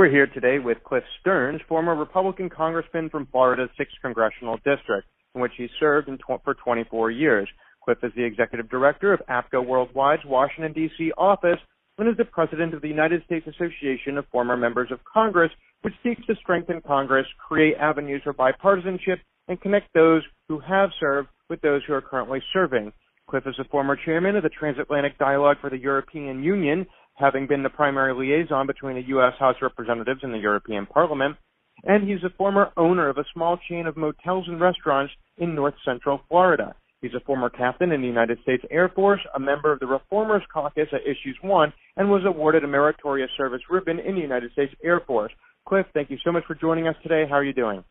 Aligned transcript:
We're 0.00 0.08
here 0.08 0.28
today 0.28 0.58
with 0.58 0.82
Cliff 0.82 1.04
Stearns, 1.20 1.60
former 1.68 1.94
Republican 1.94 2.48
congressman 2.48 3.10
from 3.10 3.26
Florida's 3.30 3.68
6th 3.78 4.00
Congressional 4.00 4.56
District, 4.64 5.06
in 5.34 5.42
which 5.42 5.52
he 5.58 5.68
served 5.78 6.08
tw- 6.08 6.42
for 6.42 6.54
24 6.54 7.10
years. 7.10 7.46
Cliff 7.84 7.98
is 8.02 8.10
the 8.16 8.24
executive 8.24 8.70
director 8.70 9.12
of 9.12 9.20
APCO 9.28 9.62
Worldwide's 9.62 10.24
Washington, 10.24 10.72
D.C. 10.72 11.12
office 11.18 11.58
and 11.98 12.08
is 12.08 12.16
the 12.16 12.24
president 12.24 12.72
of 12.72 12.80
the 12.80 12.88
United 12.88 13.22
States 13.26 13.46
Association 13.46 14.16
of 14.16 14.24
Former 14.32 14.56
Members 14.56 14.90
of 14.90 15.00
Congress, 15.04 15.50
which 15.82 15.92
seeks 16.02 16.24
to 16.28 16.34
strengthen 16.36 16.80
Congress, 16.80 17.26
create 17.46 17.76
avenues 17.78 18.22
for 18.24 18.32
bipartisanship, 18.32 19.18
and 19.48 19.60
connect 19.60 19.92
those 19.92 20.22
who 20.48 20.60
have 20.60 20.88
served 20.98 21.28
with 21.50 21.60
those 21.60 21.82
who 21.86 21.92
are 21.92 22.00
currently 22.00 22.40
serving. 22.54 22.90
Cliff 23.28 23.46
is 23.46 23.58
a 23.60 23.68
former 23.68 23.98
chairman 24.02 24.34
of 24.34 24.44
the 24.44 24.48
Transatlantic 24.48 25.18
Dialogue 25.18 25.58
for 25.60 25.68
the 25.68 25.78
European 25.78 26.42
Union, 26.42 26.86
having 27.20 27.46
been 27.46 27.62
the 27.62 27.70
primary 27.70 28.14
liaison 28.14 28.66
between 28.66 28.96
the 28.96 29.08
U.S. 29.08 29.34
House 29.38 29.56
of 29.56 29.62
Representatives 29.62 30.20
and 30.22 30.32
the 30.32 30.38
European 30.38 30.86
Parliament. 30.86 31.36
And 31.84 32.08
he's 32.08 32.22
a 32.24 32.36
former 32.36 32.70
owner 32.76 33.08
of 33.08 33.18
a 33.18 33.24
small 33.32 33.58
chain 33.68 33.86
of 33.86 33.96
motels 33.96 34.46
and 34.48 34.60
restaurants 34.60 35.12
in 35.38 35.54
north 35.54 35.74
central 35.84 36.20
Florida. 36.28 36.74
He's 37.00 37.14
a 37.14 37.24
former 37.24 37.48
captain 37.48 37.92
in 37.92 38.02
the 38.02 38.06
United 38.06 38.38
States 38.42 38.62
Air 38.70 38.90
Force, 38.94 39.20
a 39.34 39.40
member 39.40 39.72
of 39.72 39.80
the 39.80 39.86
Reformers 39.86 40.42
Caucus 40.52 40.88
at 40.92 41.00
Issues 41.02 41.38
One, 41.40 41.72
and 41.96 42.10
was 42.10 42.22
awarded 42.26 42.62
a 42.62 42.68
Meritorious 42.68 43.30
Service 43.38 43.62
Ribbon 43.70 43.98
in 43.98 44.14
the 44.14 44.20
United 44.20 44.52
States 44.52 44.74
Air 44.84 45.00
Force. 45.06 45.32
Cliff, 45.66 45.86
thank 45.94 46.10
you 46.10 46.18
so 46.24 46.32
much 46.32 46.44
for 46.46 46.54
joining 46.54 46.88
us 46.88 46.96
today. 47.02 47.24
How 47.28 47.36
are 47.36 47.44
you 47.44 47.54
doing? 47.54 47.82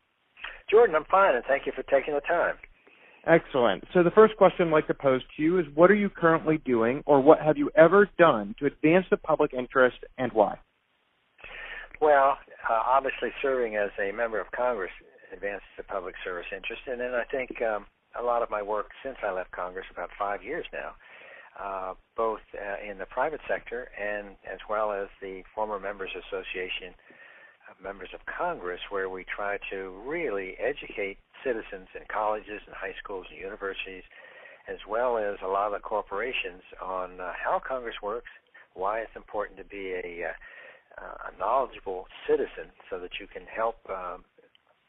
Jordan, 0.70 0.96
I'm 0.96 1.06
fine, 1.06 1.36
and 1.36 1.44
thank 1.48 1.66
you 1.66 1.72
for 1.76 1.84
taking 1.84 2.14
the 2.14 2.22
time. 2.22 2.56
Excellent. 3.28 3.84
So 3.94 4.02
the 4.02 4.12
first 4.12 4.36
question 4.38 4.68
I'd 4.68 4.72
like 4.72 4.88
to 4.88 4.94
pose 4.94 5.22
to 5.36 5.44
you 5.44 5.60
is 5.60 5.66
what 5.76 5.92
are 5.92 5.96
you 5.96 6.10
currently 6.10 6.58
doing 6.66 7.04
or 7.06 7.20
what 7.22 7.40
have 7.42 7.58
you 7.58 7.70
ever 7.76 8.10
done 8.18 8.56
to 8.60 8.66
advance 8.66 9.06
the 9.10 9.18
public 9.18 9.54
interest 9.54 9.98
and 10.18 10.32
why? 10.32 10.58
Well, 12.02 12.38
uh, 12.70 12.74
obviously 12.74 13.30
serving 13.42 13.76
as 13.76 13.90
a 14.00 14.12
member 14.14 14.40
of 14.40 14.48
Congress 14.52 14.92
advances 15.34 15.68
the 15.78 15.84
public 15.84 16.16
service 16.24 16.48
interest, 16.56 16.82
and 16.88 17.00
then 17.00 17.14
I 17.14 17.24
think 17.30 17.62
um, 17.62 17.86
a 18.20 18.24
lot 18.24 18.42
of 18.42 18.50
my 18.50 18.62
work 18.62 18.88
since 19.04 19.18
I 19.22 19.32
left 19.32 19.52
Congress, 19.52 19.86
about 19.92 20.10
five 20.18 20.42
years 20.42 20.66
now, 20.72 20.96
uh, 21.60 21.94
both 22.16 22.40
uh, 22.56 22.90
in 22.90 22.98
the 22.98 23.06
private 23.06 23.42
sector 23.48 23.90
and 24.00 24.30
as 24.52 24.60
well 24.70 24.92
as 24.92 25.08
the 25.22 25.44
former 25.54 25.80
Members 25.80 26.12
Association 26.16 26.96
members 27.84 28.10
of 28.14 28.20
Congress, 28.26 28.80
where 28.90 29.10
we 29.10 29.24
try 29.24 29.58
to 29.72 29.94
really 30.06 30.56
educate 30.58 31.18
citizens 31.44 31.88
in 31.96 32.02
colleges 32.12 32.62
and 32.66 32.76
high 32.76 32.96
schools 33.02 33.26
and 33.30 33.40
universities, 33.40 34.04
as 34.68 34.78
well 34.88 35.18
as 35.18 35.38
a 35.44 35.48
lot 35.48 35.68
of 35.68 35.74
the 35.74 35.80
corporations 35.80 36.62
on 36.82 37.20
uh, 37.20 37.32
how 37.34 37.62
Congress 37.66 37.96
works, 38.04 38.30
why 38.74 39.00
it's 39.00 39.16
important 39.16 39.58
to 39.58 39.66
be 39.66 39.94
a, 39.94 40.30
uh, 40.98 41.32
a 41.34 41.40
knowledgeable 41.40 42.06
citizen 42.28 42.72
so 42.90 43.00
that 43.00 43.12
you 43.20 43.28
can 43.28 43.44
help 43.48 43.78
um, 43.90 44.24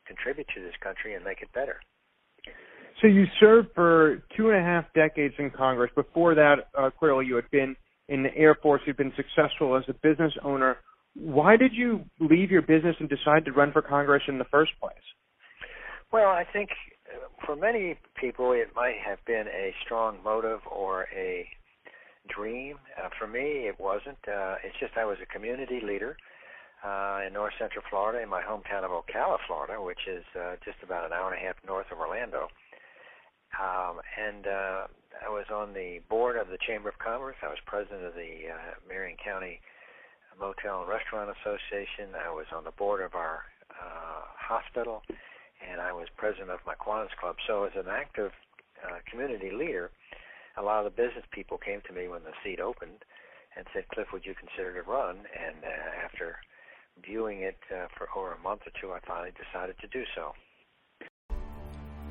contribute 0.06 0.46
to 0.54 0.60
this 0.60 0.74
country 0.82 1.14
and 1.14 1.24
make 1.24 1.40
it 1.40 1.52
better. 1.52 1.80
So 3.00 3.06
you 3.06 3.24
served 3.38 3.68
for 3.74 4.22
two 4.36 4.50
and 4.50 4.58
a 4.58 4.62
half 4.62 4.84
decades 4.94 5.34
in 5.38 5.50
Congress. 5.50 5.90
Before 5.94 6.34
that, 6.34 6.68
uh, 6.76 6.90
clearly 6.90 7.26
you 7.26 7.36
had 7.36 7.50
been 7.50 7.74
in 8.08 8.22
the 8.22 8.34
Air 8.36 8.56
Force. 8.56 8.82
You've 8.86 8.96
been 8.96 9.12
successful 9.16 9.76
as 9.76 9.84
a 9.88 9.94
business 9.94 10.32
owner. 10.44 10.78
Why 11.14 11.56
did 11.56 11.72
you 11.72 12.04
leave 12.18 12.50
your 12.50 12.62
business 12.62 12.96
and 13.00 13.08
decide 13.08 13.44
to 13.46 13.52
run 13.52 13.72
for 13.72 13.82
Congress 13.82 14.22
in 14.28 14.38
the 14.38 14.44
first 14.44 14.72
place? 14.80 14.94
Well, 16.12 16.28
I 16.28 16.44
think 16.52 16.70
uh, 17.06 17.28
for 17.46 17.54
many 17.54 17.96
people 18.20 18.52
it 18.52 18.70
might 18.74 18.96
have 19.04 19.18
been 19.26 19.46
a 19.46 19.72
strong 19.84 20.18
motive 20.24 20.60
or 20.70 21.06
a 21.14 21.48
dream. 22.28 22.76
Uh, 22.98 23.08
for 23.18 23.26
me, 23.26 23.68
it 23.68 23.78
wasn't. 23.78 24.18
Uh, 24.26 24.56
it's 24.64 24.76
just 24.80 24.92
I 24.96 25.04
was 25.04 25.18
a 25.22 25.26
community 25.26 25.80
leader 25.82 26.16
uh, 26.84 27.20
in 27.26 27.32
north 27.32 27.54
central 27.58 27.84
Florida, 27.88 28.22
in 28.22 28.28
my 28.28 28.42
hometown 28.42 28.84
of 28.84 28.90
Ocala, 28.90 29.38
Florida, 29.46 29.80
which 29.80 30.08
is 30.08 30.24
uh, 30.34 30.56
just 30.64 30.78
about 30.82 31.06
an 31.06 31.12
hour 31.12 31.32
and 31.32 31.40
a 31.40 31.46
half 31.46 31.56
north 31.66 31.86
of 31.92 31.98
Orlando. 31.98 32.48
Um, 33.58 34.00
and 34.18 34.46
uh, 34.46 34.86
I 35.26 35.28
was 35.28 35.46
on 35.52 35.74
the 35.74 36.00
board 36.08 36.36
of 36.36 36.48
the 36.48 36.58
Chamber 36.66 36.88
of 36.88 36.98
Commerce. 36.98 37.36
I 37.42 37.48
was 37.48 37.58
president 37.66 38.04
of 38.04 38.14
the 38.14 38.50
uh, 38.50 38.74
Marion 38.88 39.16
County 39.22 39.60
Motel 40.38 40.80
and 40.80 40.88
Restaurant 40.88 41.30
Association. 41.30 42.14
I 42.14 42.30
was 42.30 42.46
on 42.54 42.64
the 42.64 42.70
board 42.72 43.02
of 43.02 43.14
our 43.14 43.42
uh, 43.70 44.22
hospital, 44.38 45.02
and 45.60 45.80
I 45.80 45.92
was 45.92 46.08
president 46.16 46.50
of 46.50 46.60
my 46.66 46.74
Kiwanis 46.74 47.14
Club. 47.20 47.36
So, 47.46 47.64
as 47.64 47.72
an 47.76 47.88
active 47.90 48.32
uh, 48.84 48.98
community 49.10 49.50
leader, 49.50 49.90
a 50.56 50.62
lot 50.62 50.84
of 50.84 50.92
the 50.92 51.02
business 51.02 51.24
people 51.30 51.58
came 51.58 51.80
to 51.86 51.92
me 51.92 52.08
when 52.08 52.24
the 52.24 52.32
seat 52.42 52.60
opened 52.60 53.04
and 53.56 53.66
said, 53.72 53.88
"Cliff, 53.88 54.08
would 54.12 54.24
you 54.24 54.34
consider 54.34 54.74
to 54.74 54.88
run?" 54.88 55.26
And 55.36 55.64
uh, 55.64 56.04
after 56.04 56.36
viewing 57.04 57.40
it 57.42 57.58
uh, 57.72 57.86
for 57.96 58.08
over 58.16 58.32
a 58.32 58.38
month 58.38 58.62
or 58.66 58.72
two, 58.80 58.92
I 58.92 59.00
finally 59.06 59.32
decided 59.32 59.76
to 59.80 59.88
do 59.88 60.04
so. 60.14 60.32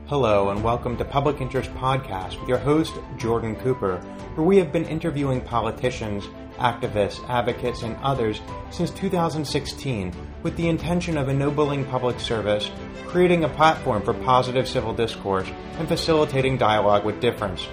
Hello, 0.09 0.49
and 0.49 0.63
welcome 0.63 0.97
to 0.97 1.05
Public 1.05 1.39
Interest 1.39 1.71
Podcast 1.75 2.39
with 2.39 2.49
your 2.49 2.57
host, 2.57 2.95
Jordan 3.17 3.55
Cooper, 3.57 3.97
where 4.33 4.47
we 4.47 4.57
have 4.57 4.71
been 4.71 4.85
interviewing 4.85 5.39
politicians, 5.39 6.25
activists, 6.57 7.23
advocates, 7.29 7.83
and 7.83 7.95
others 7.97 8.41
since 8.71 8.89
2016 8.89 10.11
with 10.41 10.57
the 10.57 10.67
intention 10.67 11.15
of 11.15 11.29
ennobling 11.29 11.85
public 11.85 12.19
service, 12.19 12.71
creating 13.05 13.43
a 13.43 13.49
platform 13.49 14.01
for 14.01 14.15
positive 14.15 14.67
civil 14.67 14.95
discourse, 14.95 15.47
and 15.77 15.87
facilitating 15.87 16.57
dialogue 16.57 17.05
with 17.05 17.21
difference. 17.21 17.67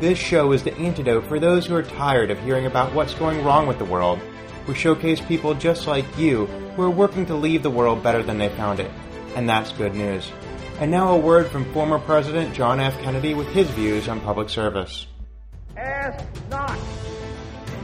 This 0.00 0.18
show 0.18 0.52
is 0.52 0.62
the 0.62 0.74
antidote 0.78 1.26
for 1.26 1.38
those 1.38 1.66
who 1.66 1.74
are 1.74 1.82
tired 1.82 2.30
of 2.30 2.40
hearing 2.40 2.64
about 2.64 2.94
what's 2.94 3.12
going 3.12 3.44
wrong 3.44 3.66
with 3.66 3.76
the 3.76 3.84
world. 3.84 4.18
We 4.66 4.74
showcase 4.74 5.20
people 5.20 5.52
just 5.52 5.86
like 5.86 6.06
you 6.16 6.46
who 6.46 6.84
are 6.84 6.90
working 6.90 7.26
to 7.26 7.34
leave 7.34 7.62
the 7.62 7.68
world 7.68 8.02
better 8.02 8.22
than 8.22 8.38
they 8.38 8.48
found 8.48 8.80
it. 8.80 8.90
And 9.36 9.46
that's 9.46 9.72
good 9.72 9.94
news. 9.94 10.32
And 10.82 10.90
now 10.90 11.14
a 11.14 11.16
word 11.16 11.48
from 11.48 11.72
former 11.72 12.00
President 12.00 12.52
John 12.52 12.80
F. 12.80 13.00
Kennedy 13.02 13.34
with 13.34 13.46
his 13.46 13.70
views 13.70 14.08
on 14.08 14.18
public 14.18 14.48
service. 14.48 15.06
Ask 15.76 16.26
not 16.50 16.76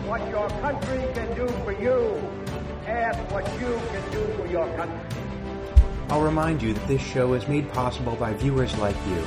what 0.09 0.29
your 0.29 0.49
country 0.49 1.07
can 1.15 1.33
do 1.37 1.47
for 1.63 1.81
you. 1.81 2.21
Ask 2.89 3.21
what 3.33 3.47
you 3.61 3.81
can 3.93 4.11
do 4.11 4.27
for 4.35 4.47
your 4.49 4.67
country. 4.75 4.99
I'll 6.11 6.23
remind 6.23 6.61
you 6.61 6.75
that 6.75 6.89
this 6.89 7.01
show 7.01 7.35
is 7.35 7.47
made 7.47 7.73
possible 7.73 8.17
by 8.17 8.33
viewers 8.33 8.77
like 8.79 8.97
you. 9.07 9.25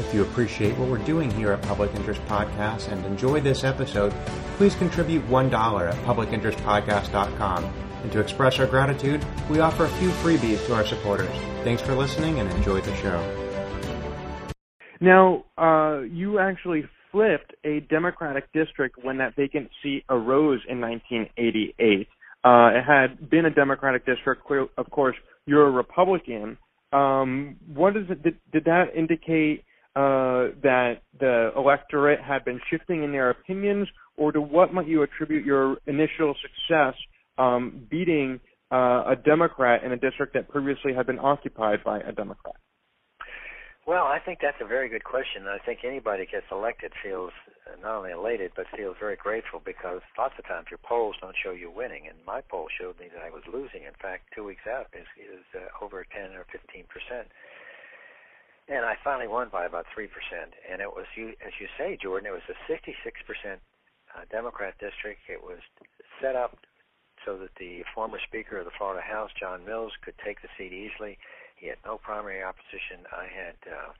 If 0.00 0.12
you 0.12 0.22
appreciate 0.22 0.76
what 0.76 0.88
we're 0.88 0.98
doing 0.98 1.30
here 1.30 1.52
at 1.52 1.62
Public 1.62 1.94
Interest 1.94 2.20
Podcast 2.26 2.90
and 2.90 3.04
enjoy 3.06 3.40
this 3.40 3.62
episode, 3.62 4.12
please 4.56 4.74
contribute 4.74 5.24
$1 5.28 5.88
at 5.88 5.94
publicinterestpodcast.com. 6.04 7.64
And 8.02 8.12
to 8.12 8.20
express 8.20 8.58
our 8.58 8.66
gratitude, 8.66 9.24
we 9.48 9.60
offer 9.60 9.84
a 9.84 9.88
few 9.88 10.10
freebies 10.10 10.66
to 10.66 10.74
our 10.74 10.84
supporters. 10.84 11.30
Thanks 11.62 11.80
for 11.80 11.94
listening 11.94 12.40
and 12.40 12.50
enjoy 12.52 12.80
the 12.80 12.94
show. 12.96 14.52
Now, 15.00 15.44
uh, 15.56 16.00
you 16.00 16.40
actually 16.40 16.84
flipped 17.12 17.54
a 17.64 17.80
Democratic 17.88 18.52
district 18.52 18.96
when 19.02 19.18
that 19.18 19.36
vacant 19.36 19.70
seat 19.82 20.04
arose 20.08 20.60
in 20.68 20.80
1988. 20.80 22.08
Uh, 22.42 22.78
it 22.78 22.82
had 22.82 23.30
been 23.30 23.46
a 23.46 23.50
Democratic 23.50 24.04
district. 24.04 24.42
Of 24.76 24.90
course, 24.90 25.16
you're 25.46 25.68
a 25.68 25.70
Republican. 25.70 26.58
Um, 26.92 27.56
what 27.72 27.96
it? 27.96 28.22
Did, 28.22 28.36
did 28.52 28.64
that 28.64 28.86
indicate 28.96 29.64
uh, 29.96 30.50
that 30.62 31.02
the 31.20 31.52
electorate 31.56 32.20
had 32.20 32.44
been 32.44 32.60
shifting 32.70 33.04
in 33.04 33.12
their 33.12 33.30
opinions, 33.30 33.88
or 34.16 34.32
to 34.32 34.40
what 34.40 34.74
might 34.74 34.88
you 34.88 35.02
attribute 35.02 35.44
your 35.44 35.76
initial 35.86 36.34
success 36.42 36.94
um, 37.38 37.86
beating 37.90 38.40
uh, 38.72 39.04
a 39.06 39.16
Democrat 39.24 39.84
in 39.84 39.92
a 39.92 39.96
district 39.96 40.34
that 40.34 40.48
previously 40.48 40.92
had 40.94 41.06
been 41.06 41.18
occupied 41.18 41.84
by 41.84 42.00
a 42.00 42.12
Democrat? 42.12 42.56
Well, 43.86 44.04
I 44.04 44.18
think 44.18 44.38
that's 44.40 44.56
a 44.62 44.66
very 44.66 44.88
good 44.88 45.04
question. 45.04 45.44
I 45.46 45.58
think 45.60 45.80
anybody 45.84 46.24
gets 46.24 46.46
elected 46.50 46.92
feels 47.02 47.32
not 47.82 47.96
only 48.00 48.12
elated 48.12 48.52
but 48.56 48.64
feels 48.74 48.96
very 48.98 49.16
grateful 49.16 49.60
because 49.60 50.00
lots 50.16 50.34
of 50.38 50.46
times 50.48 50.68
your 50.70 50.80
polls 50.80 51.16
don't 51.20 51.36
show 51.36 51.52
you 51.52 51.70
winning, 51.70 52.08
and 52.08 52.16
my 52.26 52.40
poll 52.40 52.68
showed 52.80 52.98
me 52.98 53.12
that 53.12 53.22
I 53.22 53.28
was 53.28 53.42
losing. 53.44 53.84
In 53.84 53.92
fact, 54.00 54.32
two 54.34 54.44
weeks 54.44 54.64
out 54.64 54.88
is 54.96 55.04
is 55.20 55.44
uh, 55.52 55.84
over 55.84 56.04
10 56.08 56.32
or 56.32 56.46
15 56.48 56.84
percent, 56.88 57.28
and 58.68 58.84
I 58.84 58.96
finally 59.04 59.28
won 59.28 59.48
by 59.52 59.66
about 59.66 59.86
three 59.92 60.08
percent. 60.08 60.54
And 60.70 60.80
it 60.80 60.88
was 60.88 61.06
you, 61.16 61.36
as 61.44 61.52
you 61.60 61.68
say, 61.76 61.98
Jordan. 62.00 62.28
It 62.28 62.32
was 62.32 62.48
a 62.48 62.58
66 62.68 62.96
percent 63.26 63.60
uh, 64.14 64.24
Democrat 64.30 64.74
district. 64.80 65.20
It 65.28 65.42
was 65.42 65.60
set 66.20 66.36
up 66.36 66.56
so 67.24 67.36
that 67.38 67.54
the 67.58 67.84
former 67.94 68.18
Speaker 68.20 68.58
of 68.58 68.64
the 68.64 68.76
Florida 68.76 69.02
House, 69.02 69.30
Jon 69.38 69.64
Mills, 69.64 69.92
could 70.04 70.14
take 70.24 70.42
the 70.42 70.52
seat 70.56 70.72
easily. 70.72 71.18
He 71.56 71.68
had 71.68 71.78
no 71.84 71.96
primary 71.96 72.42
opposition. 72.42 73.08
I 73.08 73.24
had, 73.24 73.56
uh, 73.64 73.92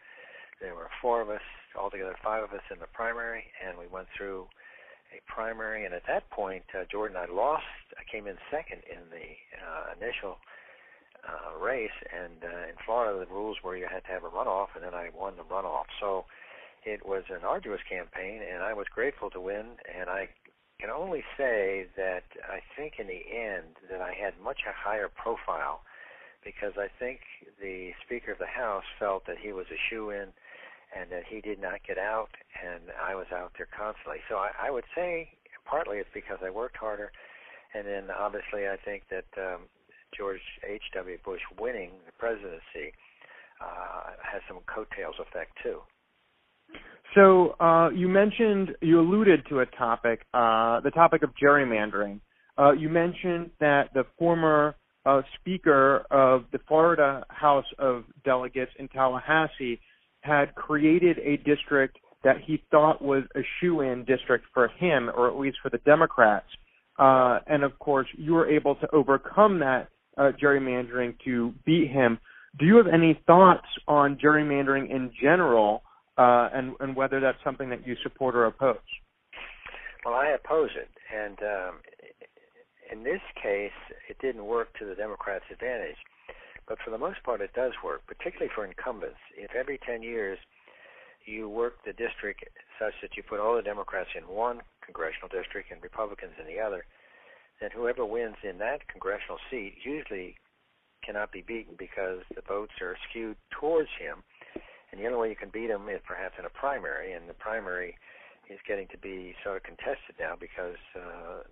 there 0.61 0.75
were 0.75 0.91
four 1.01 1.23
of 1.23 1.31
us, 1.31 1.45
altogether 1.79 2.17
five 2.23 2.45
of 2.45 2.53
us 2.53 2.65
in 2.71 2.79
the 2.79 2.91
primary, 2.93 3.45
and 3.65 3.79
we 3.79 3.87
went 3.87 4.09
through 4.17 4.47
a 5.13 5.21
primary. 5.31 5.85
And 5.85 5.95
at 5.95 6.07
that 6.07 6.29
point, 6.31 6.65
uh, 6.75 6.85
Jordan, 6.91 7.17
I 7.17 7.27
lost. 7.33 7.65
I 7.97 8.05
came 8.11 8.27
in 8.27 8.37
second 8.51 8.83
in 8.91 9.01
the 9.11 9.29
uh, 9.57 9.95
initial 9.97 10.37
uh, 11.29 11.59
race, 11.59 11.97
and 12.13 12.45
uh, 12.45 12.69
in 12.69 12.77
Florida, 12.85 13.19
the 13.19 13.33
rules 13.33 13.59
were 13.65 13.77
you 13.77 13.87
had 13.91 14.05
to 14.05 14.11
have 14.11 14.25
a 14.25 14.29
runoff, 14.29 14.69
and 14.75 14.85
then 14.85 14.95
I 14.95 15.11
won 15.15 15.35
the 15.37 15.43
runoff. 15.43 15.87
So 16.01 16.25
it 16.85 17.07
was 17.07 17.25
an 17.31 17.45
arduous 17.45 17.81
campaign, 17.89 18.41
and 18.43 18.63
I 18.63 18.75
was 18.75 18.87
grateful 18.93 19.31
to 19.31 19.41
win, 19.41 19.79
and 19.89 20.11
I 20.11 20.29
can 20.81 20.91
only 20.91 21.25
say 21.37 21.87
that 21.97 22.25
I 22.45 22.61
think 22.77 22.95
in 22.99 23.07
the 23.07 23.23
end 23.33 23.77
that 23.91 24.01
I 24.01 24.13
had 24.13 24.35
much 24.43 24.61
a 24.69 24.73
higher 24.73 25.09
profile 25.09 25.81
because 26.45 26.75
I 26.77 26.89
think 26.99 27.21
the 27.61 27.93
Speaker 28.05 28.33
of 28.33 28.39
the 28.39 28.47
House 28.47 28.85
felt 28.99 29.27
that 29.27 29.39
he 29.39 29.53
was 29.53 29.67
a 29.73 29.81
shoe 29.89 30.11
in 30.11 30.29
and 30.95 31.11
that 31.11 31.25
he 31.27 31.41
did 31.41 31.61
not 31.61 31.81
get 31.87 31.99
out, 31.99 32.29
and 32.63 32.83
I 33.03 33.15
was 33.15 33.27
out 33.35 33.53
there 33.57 33.67
constantly. 33.67 34.21
So 34.29 34.37
I, 34.37 34.51
I 34.69 34.71
would 34.71 34.85
say 34.95 35.31
partly 35.65 35.99
it's 35.99 36.11
because 36.13 36.39
I 36.45 36.51
worked 36.51 36.77
harder, 36.77 37.11
and 37.75 37.87
then 37.87 38.11
obviously 38.11 38.69
I 38.69 38.77
think 38.77 39.05
that 39.11 39.27
um, 39.37 39.63
George 40.17 40.41
H.W. 40.67 41.19
Bush 41.25 41.41
winning 41.61 41.91
the 42.07 42.13
presidency 42.19 42.93
uh, 43.61 44.11
has 44.23 44.43
some 44.49 44.59
coattails 44.67 45.17
effect 45.21 45.53
too. 45.63 45.81
So 47.15 47.55
uh, 47.61 47.91
you 47.91 48.09
mentioned, 48.09 48.71
you 48.81 49.01
alluded 49.01 49.47
to 49.49 49.61
a 49.61 49.67
topic, 49.67 50.23
uh, 50.35 50.81
the 50.81 50.91
topic 50.93 51.23
of 51.23 51.31
gerrymandering. 51.41 52.21
Uh, 52.59 52.73
you 52.73 52.89
mentioned 52.89 53.51
that 53.61 53.91
the 53.95 54.05
former 54.19 54.75
uh, 55.07 55.23
Speaker 55.41 56.05
of 56.11 56.45
the 56.53 56.59
Florida 56.67 57.25
House 57.29 57.67
of 57.79 58.05
Delegates 58.25 58.73
in 58.79 58.89
Tallahassee 58.89 59.81
had 60.23 60.55
created 60.55 61.19
a 61.19 61.37
district 61.39 61.99
that 62.25 62.37
he 62.45 62.63
thought 62.71 63.03
was 63.03 63.23
a 63.37 63.41
shoe-in 63.61 64.05
district 64.07 64.47
for 64.55 64.69
him, 64.69 65.11
or 65.15 65.29
at 65.29 65.37
least 65.37 65.59
for 65.63 65.69
the 65.69 65.79
Democrats. 65.79 66.47
Uh, 66.99 67.39
and 67.47 67.63
of 67.63 67.79
course, 67.79 68.07
you 68.17 68.33
were 68.33 68.49
able 68.49 68.77
to 68.77 68.89
overcome 68.93 69.59
that 69.59 69.89
uh, 70.17 70.33
gerrymandering 70.41 71.15
to 71.25 71.53
beat 71.65 71.91
him. 71.91 72.19
Do 72.59 72.67
you 72.67 72.77
have 72.77 72.87
any 72.87 73.21
thoughts 73.27 73.67
on 73.89 74.17
gerrymandering 74.17 74.91
in 74.91 75.11
general, 75.21 75.83
uh, 76.17 76.49
and, 76.53 76.75
and 76.81 76.95
whether 76.95 77.21
that's 77.21 77.39
something 77.43 77.69
that 77.71 77.87
you 77.87 77.97
support 78.03 78.37
or 78.37 78.47
oppose? 78.47 78.77
Well, 80.05 80.15
I 80.15 80.29
oppose 80.29 80.71
it, 80.77 80.91
and 81.13 81.39
um, 81.41 81.81
in 82.93 83.03
this 83.03 83.21
case, 83.43 83.75
it 84.09 84.19
didn't 84.21 84.45
work 84.45 84.69
to 84.79 84.85
the 84.85 84.95
Democrats' 84.95 85.45
advantage. 85.51 85.97
But 86.69 86.79
for 86.85 86.91
the 86.91 86.99
most 86.99 87.23
part, 87.25 87.41
it 87.41 87.53
does 87.53 87.73
work, 87.85 88.07
particularly 88.07 88.51
for 88.55 88.65
incumbents. 88.65 89.21
If 89.37 89.55
every 89.55 89.79
10 89.85 90.03
years 90.03 90.39
you 91.27 91.49
work 91.49 91.85
the 91.85 91.93
district 91.93 92.45
such 92.79 92.95
that 93.03 93.17
you 93.17 93.23
put 93.23 93.41
all 93.41 93.57
the 93.57 93.63
Democrats 93.63 94.11
in 94.17 94.25
one 94.29 94.61
congressional 94.85 95.29
district 95.29 95.73
and 95.73 95.83
Republicans 95.83 96.33
in 96.41 96.47
the 96.47 96.61
other, 96.61 96.85
then 97.61 97.71
whoever 97.71 98.05
wins 98.05 98.37
in 98.43 98.59
that 98.59 98.89
congressional 98.89 99.39
seat 99.51 99.77
usually 99.85 100.37
cannot 101.05 101.33
be 101.33 101.43
beaten 101.43 101.75
because 101.79 102.21
the 102.35 102.43
votes 102.47 102.73
are 102.81 102.97
skewed 103.09 103.37
towards 103.51 103.91
him. 103.99 104.23
And 104.91 105.01
the 105.01 105.07
only 105.07 105.19
way 105.19 105.29
you 105.31 105.37
can 105.37 105.51
beat 105.51 105.71
him 105.71 105.89
is 105.89 106.01
perhaps 106.07 106.37
in 106.39 106.45
a 106.45 106.51
primary, 106.51 107.13
and 107.13 107.29
the 107.29 107.35
primary 107.35 107.97
is 108.49 108.59
getting 108.67 108.89
to 108.89 108.99
be 108.99 109.35
sort 109.43 109.57
of 109.57 109.63
contested 109.63 110.15
now 110.21 110.35
because 110.39 110.79
uh, 110.95 111.43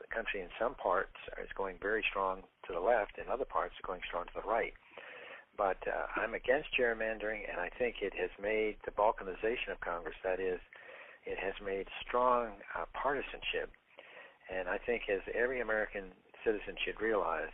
the 0.00 0.08
country 0.14 0.40
in 0.40 0.48
some 0.58 0.74
parts 0.74 1.16
is 1.42 1.50
going 1.56 1.76
very 1.80 2.04
strong 2.08 2.42
to 2.66 2.72
the 2.72 2.80
left, 2.80 3.18
and 3.18 3.28
other 3.28 3.44
parts 3.44 3.74
are 3.76 3.86
going 3.86 4.00
strong 4.06 4.24
to 4.26 4.36
the 4.40 4.48
right. 4.48 4.72
But 5.56 5.78
uh, 5.86 6.06
I'm 6.20 6.34
against 6.34 6.74
gerrymandering, 6.78 7.46
and 7.50 7.60
I 7.60 7.70
think 7.78 7.96
it 8.02 8.12
has 8.18 8.30
made 8.40 8.76
the 8.84 8.90
balkanization 8.90 9.70
of 9.70 9.80
Congress, 9.80 10.16
that 10.24 10.40
is, 10.40 10.58
it 11.26 11.38
has 11.38 11.54
made 11.64 11.86
strong 12.06 12.58
uh, 12.74 12.86
partisanship. 12.92 13.70
And 14.52 14.68
I 14.68 14.78
think, 14.78 15.08
as 15.08 15.20
every 15.32 15.60
American 15.60 16.12
citizen 16.44 16.76
should 16.84 17.00
realize, 17.00 17.52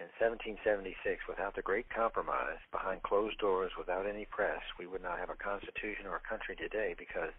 in 0.00 0.08
1776, 0.16 1.28
without 1.28 1.54
the 1.56 1.62
Great 1.62 1.88
Compromise, 1.92 2.60
behind 2.72 3.02
closed 3.02 3.36
doors, 3.38 3.72
without 3.76 4.08
any 4.08 4.24
press, 4.24 4.64
we 4.78 4.86
would 4.86 5.02
not 5.02 5.18
have 5.18 5.28
a 5.28 5.36
constitution 5.36 6.08
or 6.08 6.16
a 6.16 6.28
country 6.28 6.56
today 6.56 6.94
because 6.96 7.32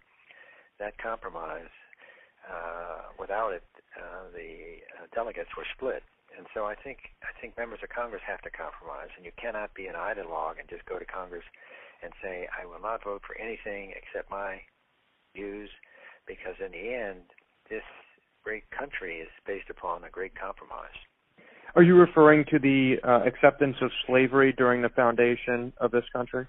that 0.78 0.98
compromise, 0.98 1.70
uh, 2.46 3.10
without 3.18 3.52
it, 3.52 3.66
uh, 3.98 4.30
the 4.34 4.78
uh, 4.94 5.06
delegates 5.14 5.50
were 5.56 5.66
split. 5.74 6.02
And 6.36 6.46
so 6.54 6.64
I 6.64 6.74
think 6.74 7.12
I 7.22 7.34
think 7.40 7.58
members 7.58 7.80
of 7.82 7.90
Congress 7.90 8.22
have 8.26 8.40
to 8.42 8.50
compromise, 8.50 9.10
and 9.16 9.26
you 9.26 9.32
cannot 9.36 9.74
be 9.74 9.86
an 9.86 9.94
ideologue 9.94 10.58
and 10.58 10.68
just 10.68 10.86
go 10.86 10.98
to 10.98 11.04
Congress 11.04 11.44
and 12.02 12.12
say 12.22 12.48
I 12.48 12.64
will 12.64 12.80
not 12.80 13.04
vote 13.04 13.22
for 13.26 13.36
anything 13.36 13.92
except 13.92 14.30
my 14.30 14.62
views, 15.34 15.70
because 16.26 16.56
in 16.64 16.72
the 16.72 16.94
end, 16.94 17.22
this 17.68 17.84
great 18.42 18.64
country 18.70 19.18
is 19.18 19.28
based 19.46 19.70
upon 19.70 20.04
a 20.04 20.10
great 20.10 20.34
compromise. 20.38 20.96
Are 21.74 21.82
you 21.82 21.96
referring 21.96 22.44
to 22.50 22.58
the 22.58 22.96
uh, 23.02 23.24
acceptance 23.24 23.76
of 23.80 23.90
slavery 24.06 24.52
during 24.52 24.82
the 24.82 24.90
foundation 24.90 25.72
of 25.78 25.90
this 25.90 26.04
country? 26.12 26.46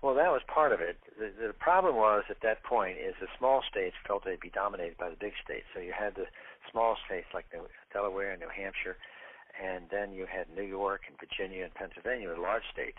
Well, 0.00 0.14
that 0.14 0.30
was 0.30 0.42
part 0.46 0.72
of 0.72 0.80
it. 0.80 0.96
The, 1.18 1.48
the 1.48 1.52
problem 1.52 1.96
was 1.96 2.22
at 2.30 2.38
that 2.42 2.62
point 2.62 2.98
is 2.98 3.14
the 3.20 3.26
small 3.36 3.62
states 3.68 3.96
felt 4.06 4.24
they'd 4.24 4.38
be 4.38 4.50
dominated 4.50 4.96
by 4.96 5.10
the 5.10 5.18
big 5.18 5.32
states. 5.42 5.66
So 5.74 5.80
you 5.80 5.92
had 5.92 6.14
the 6.14 6.26
small 6.70 6.96
states 7.06 7.26
like 7.34 7.46
New, 7.52 7.66
Delaware 7.92 8.30
and 8.30 8.40
New 8.40 8.52
Hampshire, 8.54 8.96
and 9.58 9.86
then 9.90 10.12
you 10.12 10.26
had 10.30 10.46
New 10.54 10.62
York 10.62 11.02
and 11.08 11.18
Virginia 11.18 11.64
and 11.64 11.74
Pennsylvania, 11.74 12.30
the 12.30 12.40
large 12.40 12.62
states. 12.72 12.98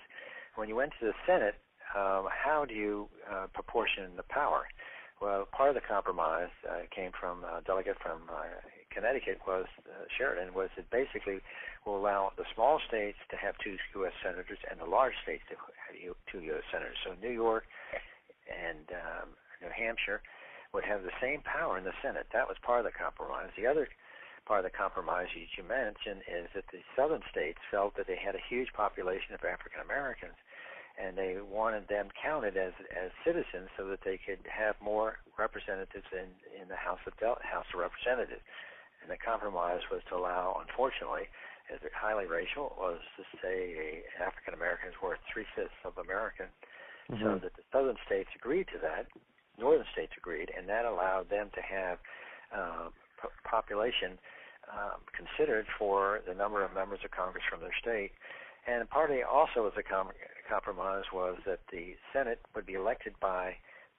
When 0.55 0.67
you 0.67 0.75
went 0.75 0.91
to 0.99 1.05
the 1.07 1.15
Senate, 1.25 1.55
um, 1.95 2.27
how 2.27 2.65
do 2.67 2.75
you 2.75 3.07
uh, 3.31 3.47
proportion 3.53 4.11
the 4.17 4.27
power? 4.27 4.67
Well, 5.21 5.45
part 5.51 5.69
of 5.69 5.75
the 5.75 5.83
compromise 5.83 6.53
uh, 6.63 6.87
came 6.95 7.11
from 7.11 7.43
a 7.43 7.61
delegate 7.65 7.97
from 8.01 8.23
uh, 8.31 8.63
Connecticut 8.89 9.39
was 9.45 9.67
uh, 9.85 10.07
Sheridan 10.17 10.53
was 10.53 10.69
it 10.77 10.89
basically 10.89 11.41
will 11.85 11.97
allow 11.97 12.31
the 12.37 12.45
small 12.55 12.79
states 12.87 13.17
to 13.29 13.35
have 13.35 13.55
two 13.59 13.77
U.S. 13.99 14.13
senators 14.23 14.59
and 14.69 14.79
the 14.79 14.89
large 14.89 15.13
states 15.23 15.43
to 15.49 15.55
have 15.55 15.95
two 16.31 16.39
U.S. 16.39 16.63
senators. 16.71 16.97
So 17.03 17.13
New 17.21 17.31
York 17.35 17.65
and 18.47 18.87
um, 18.95 19.29
New 19.61 19.69
Hampshire 19.75 20.21
would 20.73 20.85
have 20.85 21.03
the 21.03 21.15
same 21.21 21.41
power 21.41 21.77
in 21.77 21.83
the 21.83 21.95
Senate. 22.01 22.27
That 22.31 22.47
was 22.47 22.57
part 22.61 22.79
of 22.79 22.85
the 22.85 22.95
compromise. 22.95 23.49
The 23.57 23.67
other 23.67 23.89
part 24.45 24.65
of 24.65 24.71
the 24.71 24.77
compromise 24.77 25.27
you 25.35 25.63
mentioned 25.63 26.23
is 26.25 26.49
that 26.55 26.65
the 26.71 26.81
southern 26.95 27.21
states 27.29 27.59
felt 27.69 27.95
that 27.97 28.07
they 28.07 28.17
had 28.17 28.35
a 28.35 28.41
huge 28.49 28.73
population 28.73 29.33
of 29.33 29.43
African 29.43 29.81
Americans 29.81 30.37
and 30.99 31.17
they 31.17 31.37
wanted 31.39 31.87
them 31.87 32.09
counted 32.11 32.57
as 32.57 32.73
as 32.91 33.11
citizens 33.23 33.71
so 33.77 33.87
that 33.87 34.03
they 34.03 34.19
could 34.19 34.39
have 34.45 34.75
more 34.83 35.19
representatives 35.39 36.05
in 36.11 36.27
in 36.59 36.67
the 36.67 36.75
House 36.75 36.99
of 37.07 37.15
Del- 37.17 37.41
House 37.41 37.65
of 37.73 37.79
Representatives. 37.79 38.43
And 39.01 39.09
the 39.09 39.17
compromise 39.17 39.79
was 39.89 40.03
to 40.09 40.15
allow, 40.19 40.59
unfortunately, 40.59 41.31
as 41.71 41.79
they're 41.79 41.95
highly 41.95 42.25
racial, 42.25 42.75
was 42.77 42.99
to 43.15 43.23
say 43.41 44.03
African 44.19 44.53
Americans 44.53 44.95
were 45.01 45.17
three 45.31 45.45
fifths 45.55 45.79
of 45.85 45.95
American, 45.97 46.47
mm-hmm. 47.07 47.23
so 47.23 47.39
that 47.39 47.55
the 47.55 47.63
southern 47.71 47.95
states 48.05 48.29
agreed 48.35 48.67
to 48.75 48.79
that, 48.83 49.07
northern 49.57 49.87
states 49.93 50.11
agreed, 50.17 50.51
and 50.51 50.67
that 50.67 50.83
allowed 50.83 51.29
them 51.29 51.47
to 51.55 51.61
have 51.61 51.97
uh, 52.51 52.89
p- 53.21 53.31
population 53.47 54.19
um, 54.67 54.99
considered 55.15 55.65
for 55.77 56.21
the 56.27 56.33
number 56.33 56.63
of 56.63 56.73
members 56.73 56.99
of 57.05 57.11
Congress 57.11 57.43
from 57.49 57.61
their 57.61 57.75
state. 57.79 58.11
And 58.67 58.87
partly 58.89 59.23
also 59.23 59.65
as 59.65 59.73
a 59.77 59.83
com- 59.83 60.11
compromise 60.49 61.05
was 61.13 61.37
that 61.45 61.59
the 61.71 61.95
Senate 62.11 62.41
would 62.55 62.65
be 62.65 62.73
elected 62.73 63.13
by 63.21 63.55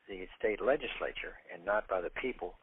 the 0.09 0.27
state 0.37 0.61
legislature 0.61 1.39
and 1.55 1.65
not 1.65 1.87
by 1.87 2.01
the 2.01 2.11
people. 2.11 2.55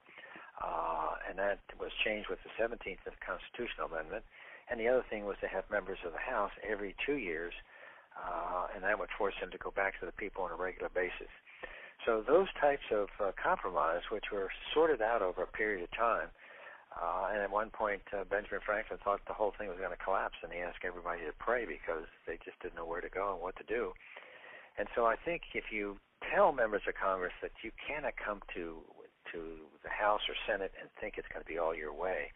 Uh, 0.62 1.16
and 1.30 1.40
that 1.40 1.60
was 1.80 1.92
changed 2.04 2.28
with 2.30 2.40
the 2.44 2.52
17th 2.62 3.08
constitutional 3.24 3.88
amendment. 3.88 4.26
And 4.70 4.80
the 4.80 4.88
other 4.88 5.06
thing 5.10 5.26
was 5.26 5.38
to 5.42 5.48
have 5.48 5.64
members 5.72 6.00
of 6.06 6.12
the 6.12 6.20
House 6.20 6.52
every 6.68 6.96
two 7.06 7.16
years, 7.16 7.54
uh, 8.20 8.68
and 8.76 8.84
that 8.84 9.00
would 9.00 9.10
force 9.18 9.36
them 9.40 9.52
to 9.52 9.58
go 9.58 9.72
back 9.72 10.00
to 10.00 10.06
the 10.06 10.12
people 10.12 10.44
on 10.44 10.52
a 10.52 10.60
regular 10.60 10.90
basis. 10.90 11.32
So 12.06 12.24
those 12.26 12.48
types 12.60 12.92
of 12.92 13.08
uh, 13.20 13.32
compromise, 13.42 14.02
which 14.12 14.26
were 14.32 14.50
sorted 14.74 15.02
out 15.02 15.22
over 15.22 15.44
a 15.44 15.48
period 15.48 15.84
of 15.84 15.92
time, 15.92 16.28
uh, 16.98 17.30
and 17.32 17.42
at 17.42 17.52
one 17.52 17.70
point 17.70 18.02
uh, 18.14 18.24
Benjamin 18.26 18.62
Franklin 18.66 19.00
thought 19.04 19.22
the 19.28 19.34
whole 19.34 19.54
thing 19.58 19.70
was 19.70 19.78
going 19.78 19.96
to 19.96 20.04
collapse, 20.04 20.38
and 20.44 20.52
he 20.52 20.60
asked 20.60 20.84
everybody 20.86 21.22
to 21.22 21.34
pray 21.38 21.66
because 21.66 22.10
they 22.26 22.38
just 22.44 22.60
didn't 22.62 22.76
know 22.76 22.86
where 22.86 23.02
to 23.02 23.10
go 23.10 23.34
and 23.34 23.42
what 23.42 23.56
to 23.58 23.64
do. 23.64 23.94
And 24.78 24.88
so 24.96 25.06
I 25.06 25.16
think 25.16 25.54
if 25.54 25.72
you 25.72 25.98
tell 26.34 26.52
members 26.52 26.82
of 26.88 26.96
Congress 26.96 27.34
that 27.42 27.52
you 27.64 27.72
cannot 27.78 28.14
come 28.18 28.42
to 28.54 28.82
to 29.34 29.68
the 29.84 29.92
House 29.92 30.22
or 30.30 30.36
Senate 30.48 30.72
and 30.80 30.88
think 31.02 31.16
it's 31.18 31.28
going 31.28 31.44
to 31.44 31.50
be 31.50 31.58
all 31.60 31.76
your 31.76 31.94
way, 31.94 32.32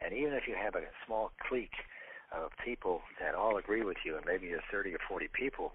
and 0.00 0.12
even 0.12 0.34
if 0.34 0.46
you 0.46 0.54
have 0.54 0.74
a 0.74 0.84
small 1.06 1.32
clique 1.48 1.80
of 2.30 2.50
people 2.62 3.00
that 3.20 3.34
all 3.34 3.56
agree 3.56 3.82
with 3.82 3.96
you, 4.04 4.16
and 4.16 4.26
maybe 4.26 4.46
you're 4.46 4.60
30 4.70 4.94
or 4.94 4.98
40 5.08 5.28
people, 5.32 5.72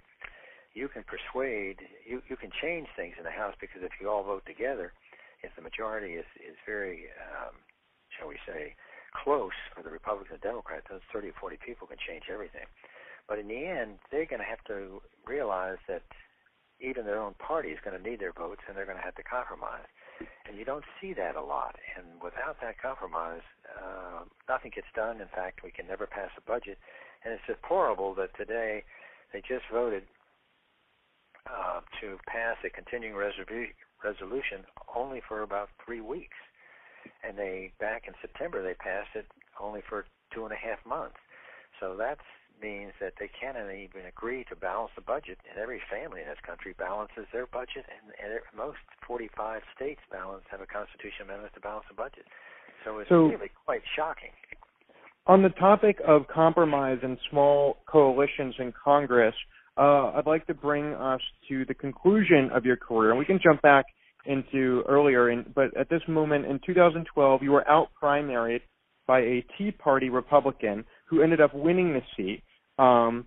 you 0.74 0.88
can 0.88 1.04
persuade, 1.04 1.80
you 2.08 2.22
you 2.30 2.36
can 2.36 2.52
change 2.52 2.88
things 2.96 3.16
in 3.18 3.24
the 3.24 3.32
House 3.32 3.56
because 3.60 3.82
if 3.84 3.92
you 4.00 4.10
all 4.10 4.24
vote 4.24 4.46
together, 4.46 4.94
if 5.44 5.52
the 5.56 5.62
majority 5.62 6.14
is 6.14 6.26
is 6.40 6.56
very, 6.66 7.08
um, 7.20 7.56
shall 8.22 8.30
we 8.30 8.38
say, 8.46 8.78
close 9.18 9.58
for 9.74 9.82
the 9.82 9.90
Republicans 9.90 10.38
and 10.38 10.46
Democrats, 10.46 10.86
those 10.90 11.02
30 11.12 11.34
or 11.34 11.38
40 11.42 11.58
people 11.66 11.90
can 11.90 11.98
change 11.98 12.30
everything. 12.32 12.70
But 13.28 13.40
in 13.42 13.50
the 13.50 13.66
end, 13.66 13.98
they're 14.14 14.30
going 14.30 14.46
to 14.46 14.48
have 14.48 14.64
to 14.70 15.02
realize 15.26 15.82
that 15.90 16.06
even 16.80 17.06
their 17.06 17.20
own 17.20 17.34
party 17.42 17.70
is 17.70 17.80
going 17.84 17.98
to 17.98 18.02
need 18.02 18.20
their 18.20 18.34
votes, 18.34 18.62
and 18.68 18.78
they're 18.78 18.86
going 18.86 18.98
to 18.98 19.04
have 19.04 19.16
to 19.16 19.26
compromise. 19.26 19.90
And 20.46 20.58
you 20.58 20.66
don't 20.66 20.86
see 21.02 21.14
that 21.14 21.36
a 21.36 21.42
lot. 21.42 21.76
And 21.98 22.22
without 22.22 22.62
that 22.62 22.82
compromise, 22.82 23.46
uh, 23.66 24.26
nothing 24.50 24.72
gets 24.74 24.90
done. 24.96 25.22
In 25.22 25.30
fact, 25.34 25.64
we 25.64 25.72
can 25.72 25.88
never 25.88 26.06
pass 26.06 26.30
a 26.38 26.42
budget. 26.42 26.78
And 27.24 27.34
it's 27.34 27.46
deplorable 27.48 28.14
that 28.16 28.36
today 28.38 28.84
they 29.34 29.42
just 29.42 29.66
voted 29.72 30.04
uh, 31.50 31.82
to 32.02 32.18
pass 32.28 32.58
a 32.66 32.70
continuing 32.70 33.16
resolution 33.16 34.66
only 34.96 35.22
for 35.28 35.42
about 35.42 35.70
three 35.86 36.02
weeks. 36.02 36.38
And 37.24 37.38
they 37.38 37.72
back 37.80 38.04
in 38.08 38.14
September 38.22 38.64
they 38.64 38.74
passed 38.74 39.16
it 39.16 39.26
only 39.60 39.82
for 39.88 40.06
two 40.34 40.44
and 40.44 40.54
a 40.54 40.60
half 40.60 40.80
months. 40.86 41.18
So 41.80 41.96
that 41.98 42.18
means 42.62 42.94
that 43.02 43.14
they 43.20 43.28
can't 43.28 43.58
even 43.58 44.06
agree 44.06 44.46
to 44.50 44.56
balance 44.56 44.92
the 44.96 45.02
budget, 45.02 45.40
and 45.50 45.58
every 45.58 45.82
family 45.90 46.22
in 46.22 46.28
this 46.28 46.38
country 46.46 46.76
balances 46.78 47.26
their 47.34 47.48
budget, 47.48 47.86
and, 47.90 48.14
and 48.22 48.40
most 48.56 48.78
45 49.06 49.62
states 49.76 50.02
balance 50.12 50.44
have 50.52 50.62
a 50.62 50.70
constitutional 50.70 51.26
amendment 51.26 51.54
to 51.56 51.60
balance 51.60 51.86
the 51.90 51.98
budget. 51.98 52.26
So 52.86 53.00
it's 53.00 53.10
so, 53.10 53.28
really 53.28 53.52
quite 53.66 53.82
shocking. 53.96 54.30
On 55.28 55.42
the 55.42 55.50
topic 55.50 55.98
of 56.08 56.28
compromise 56.28 57.00
and 57.04 57.18
small 57.30 57.78
coalitions 57.86 58.56
in 58.60 58.74
Congress, 58.84 59.36
uh, 59.78 60.12
I'd 60.14 60.26
like 60.26 60.46
to 60.48 60.54
bring 60.54 60.94
us 60.94 61.22
to 61.50 61.66
the 61.66 61.74
conclusion 61.74 62.50
of 62.54 62.66
your 62.66 62.78
career, 62.78 63.12
and 63.12 63.20
we 63.20 63.26
can 63.26 63.40
jump 63.42 63.62
back 63.62 63.86
into 64.26 64.84
earlier. 64.88 65.30
In, 65.30 65.46
but 65.56 65.76
at 65.78 65.90
this 65.90 66.02
moment 66.08 66.46
in 66.46 66.60
2012, 66.66 67.44
you 67.44 67.52
were 67.52 67.68
out 67.70 67.90
primaried 68.02 68.62
by 69.08 69.20
a 69.20 69.46
Tea 69.58 69.72
Party 69.72 70.10
Republican 70.10 70.86
who 71.10 71.22
ended 71.22 71.42
up 71.42 71.54
winning 71.54 71.94
the 71.94 72.02
seat. 72.16 72.44
Um, 72.78 73.26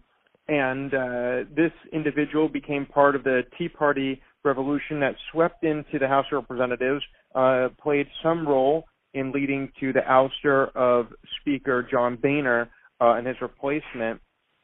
and 0.48 0.92
uh, 0.92 1.50
this 1.54 1.72
individual 1.92 2.48
became 2.48 2.86
part 2.86 3.16
of 3.16 3.24
the 3.24 3.42
Tea 3.58 3.68
Party 3.68 4.20
revolution 4.44 5.00
that 5.00 5.14
swept 5.32 5.64
into 5.64 5.98
the 5.98 6.06
House 6.06 6.26
of 6.30 6.42
Representatives, 6.42 7.02
uh, 7.34 7.68
played 7.82 8.06
some 8.22 8.46
role 8.46 8.84
in 9.14 9.32
leading 9.32 9.70
to 9.80 9.92
the 9.92 10.00
ouster 10.00 10.74
of 10.76 11.06
Speaker 11.40 11.86
John 11.90 12.16
Boehner 12.16 12.68
uh, 13.00 13.14
and 13.14 13.26
his 13.26 13.36
replacement 13.40 14.20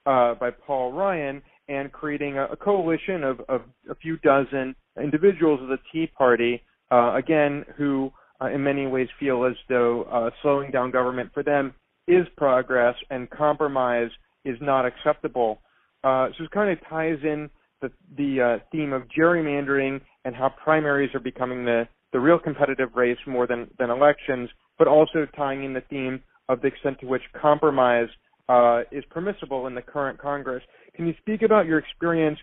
uh, 0.07 0.35
by 0.35 0.51
Paul 0.51 0.93
Ryan, 0.93 1.43
and 1.71 1.93
creating 1.93 2.37
a, 2.37 2.47
a 2.47 2.57
coalition 2.57 3.23
of, 3.23 3.41
of, 3.49 3.63
a 3.89 3.95
few 3.95 4.17
dozen 4.19 4.75
individuals 5.01 5.61
of 5.63 5.69
the 5.69 5.79
Tea 5.93 6.09
Party, 6.19 6.61
uh, 6.91 7.15
again, 7.15 7.65
who 7.77 8.11
uh, 8.43 8.47
in 8.47 8.63
many 8.63 8.87
ways 8.87 9.09
feel 9.21 9.45
as 9.45 9.55
though 9.69 10.03
uh, 10.05 10.31
slowing 10.43 10.73
down 10.73 10.91
government 10.91 11.31
for 11.33 11.45
them 11.45 11.73
is 12.09 12.27
progress 12.37 12.97
and 13.11 13.31
compromise 13.31 14.11
is 14.45 14.57
not 14.61 14.85
acceptable. 14.85 15.61
Uh, 16.03 16.29
so 16.37 16.45
it 16.45 16.51
kind 16.51 16.71
of 16.71 16.79
ties 16.89 17.19
in 17.23 17.49
the, 17.83 17.91
the 18.17 18.41
uh, 18.41 18.65
theme 18.73 18.93
of 18.93 19.03
gerrymandering 19.17 20.01
and 20.25 20.35
how 20.35 20.53
primaries 20.63 21.15
are 21.15 21.21
becoming 21.21 21.65
the, 21.65 21.87
the 22.13 22.19
real 22.19 22.39
competitive 22.39 22.89
race 22.97 23.19
more 23.27 23.47
than, 23.47 23.69
than 23.79 23.91
elections, 23.91 24.49
but 24.77 24.89
also 24.89 25.27
tying 25.37 25.63
in 25.63 25.73
the 25.73 25.83
theme 25.89 26.21
of 26.49 26.61
the 26.63 26.67
extent 26.67 26.99
to 27.01 27.07
which 27.07 27.23
compromise 27.41 28.09
uh, 28.49 28.81
is 28.91 29.05
permissible 29.11 29.69
in 29.69 29.75
the 29.75 29.83
current 29.83 30.19
Congress. 30.19 30.63
Can 30.95 31.07
you 31.07 31.15
speak 31.21 31.43
about 31.43 31.67
your 31.67 31.79
experience 31.79 32.39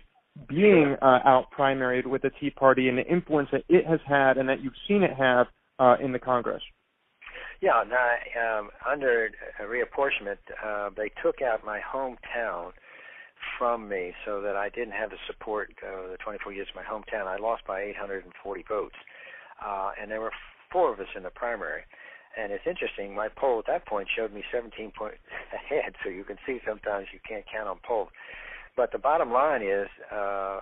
being 0.48 0.96
uh, 1.02 1.18
out 1.24 1.46
primaried 1.56 2.06
with 2.06 2.22
the 2.22 2.30
Tea 2.40 2.50
Party 2.50 2.88
and 2.88 2.98
the 2.98 3.06
influence 3.06 3.48
that 3.52 3.64
it 3.68 3.86
has 3.86 4.00
had 4.06 4.38
and 4.38 4.48
that 4.48 4.62
you've 4.62 4.74
seen 4.86 5.02
it 5.02 5.14
have 5.16 5.46
uh, 5.78 5.96
in 6.02 6.12
the 6.12 6.18
Congress? 6.18 6.62
Yeah, 7.60 7.82
now, 7.88 8.60
um, 8.60 8.70
under 8.88 9.30
reapportionment, 9.60 10.38
uh, 10.64 10.90
they 10.96 11.10
took 11.22 11.42
out 11.42 11.64
my 11.64 11.80
hometown 11.80 12.70
from 13.58 13.88
me 13.88 14.12
so 14.24 14.40
that 14.40 14.54
I 14.54 14.68
didn't 14.68 14.92
have 14.92 15.10
the 15.10 15.16
support 15.26 15.72
uh, 15.82 16.12
the 16.12 16.16
24 16.22 16.52
years 16.52 16.68
of 16.70 16.76
my 16.76 16.82
hometown. 16.82 17.26
I 17.26 17.36
lost 17.36 17.62
by 17.66 17.80
840 17.82 18.64
votes, 18.68 18.94
uh, 19.64 19.90
and 20.00 20.10
there 20.10 20.20
were 20.20 20.32
four 20.72 20.92
of 20.92 21.00
us 21.00 21.06
in 21.16 21.24
the 21.24 21.30
primary. 21.30 21.82
And 22.38 22.52
it's 22.52 22.66
interesting, 22.66 23.16
my 23.16 23.28
poll 23.28 23.58
at 23.58 23.66
that 23.66 23.86
point 23.86 24.08
showed 24.14 24.32
me 24.32 24.44
17 24.52 24.92
points 24.96 25.18
ahead, 25.52 25.94
so 26.02 26.08
you 26.08 26.22
can 26.22 26.36
see 26.46 26.60
sometimes 26.66 27.08
you 27.12 27.18
can't 27.26 27.44
count 27.50 27.68
on 27.68 27.78
polls. 27.82 28.10
But 28.76 28.92
the 28.92 28.98
bottom 28.98 29.32
line 29.32 29.62
is 29.62 29.88
uh, 30.12 30.60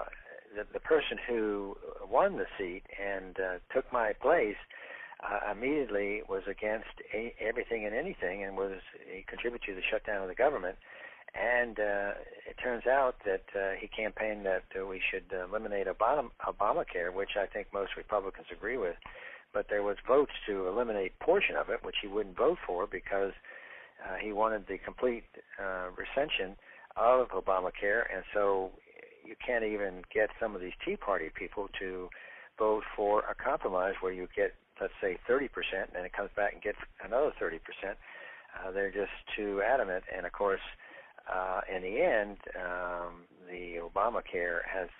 the, 0.56 0.64
the 0.72 0.80
person 0.80 1.18
who 1.28 1.76
won 2.10 2.38
the 2.38 2.46
seat 2.56 2.82
and 2.96 3.36
uh, 3.38 3.58
took 3.74 3.92
my 3.92 4.14
place 4.14 4.56
uh, 5.20 5.52
immediately 5.52 6.22
was 6.28 6.42
against 6.48 6.96
a, 7.12 7.34
everything 7.40 7.84
and 7.84 7.94
anything 7.94 8.42
and 8.42 8.56
was 8.56 8.80
he 9.12 9.22
contributed 9.28 9.66
to 9.66 9.74
the 9.74 9.82
shutdown 9.90 10.22
of 10.22 10.28
the 10.28 10.34
government. 10.34 10.76
And 11.34 11.78
uh, 11.78 12.16
it 12.48 12.56
turns 12.62 12.86
out 12.86 13.16
that 13.26 13.44
uh, 13.54 13.76
he 13.78 13.88
campaigned 13.88 14.46
that 14.46 14.64
uh, 14.72 14.86
we 14.86 15.02
should 15.10 15.24
eliminate 15.30 15.86
Obama, 15.86 16.30
Obamacare, 16.46 17.12
which 17.12 17.36
I 17.36 17.44
think 17.44 17.66
most 17.74 17.96
Republicans 17.96 18.46
agree 18.50 18.78
with. 18.78 18.96
But 19.56 19.70
there 19.70 19.82
was 19.82 19.96
votes 20.06 20.32
to 20.46 20.68
eliminate 20.68 21.18
portion 21.18 21.56
of 21.56 21.70
it, 21.70 21.82
which 21.82 21.96
he 22.02 22.08
wouldn't 22.08 22.36
vote 22.36 22.58
for 22.66 22.86
because 22.86 23.32
uh, 24.04 24.16
he 24.20 24.30
wanted 24.30 24.66
the 24.68 24.76
complete 24.76 25.24
uh, 25.58 25.88
recension 25.96 26.56
of 26.94 27.28
Obamacare, 27.30 28.02
and 28.14 28.22
so 28.34 28.72
you 29.24 29.34
can't 29.44 29.64
even 29.64 30.02
get 30.12 30.28
some 30.38 30.54
of 30.54 30.60
these 30.60 30.76
Tea 30.84 30.96
Party 30.96 31.30
people 31.34 31.68
to 31.78 32.10
vote 32.58 32.82
for 32.94 33.20
a 33.20 33.34
compromise 33.34 33.94
where 34.02 34.12
you 34.12 34.28
get 34.36 34.52
let's 34.78 34.92
say 35.00 35.16
30%, 35.26 35.48
and 35.96 36.04
it 36.04 36.12
comes 36.12 36.28
back 36.36 36.52
and 36.52 36.60
gets 36.60 36.76
another 37.02 37.32
30%. 37.40 37.56
Uh, 37.88 38.70
they're 38.72 38.92
just 38.92 39.16
too 39.34 39.62
adamant, 39.62 40.04
and 40.14 40.26
of 40.26 40.32
course, 40.32 40.60
uh, 41.32 41.62
in 41.74 41.80
the 41.80 42.02
end, 42.02 42.36
um, 42.60 43.24
the 43.48 43.80
Obamacare 43.80 44.60
has 44.68 44.90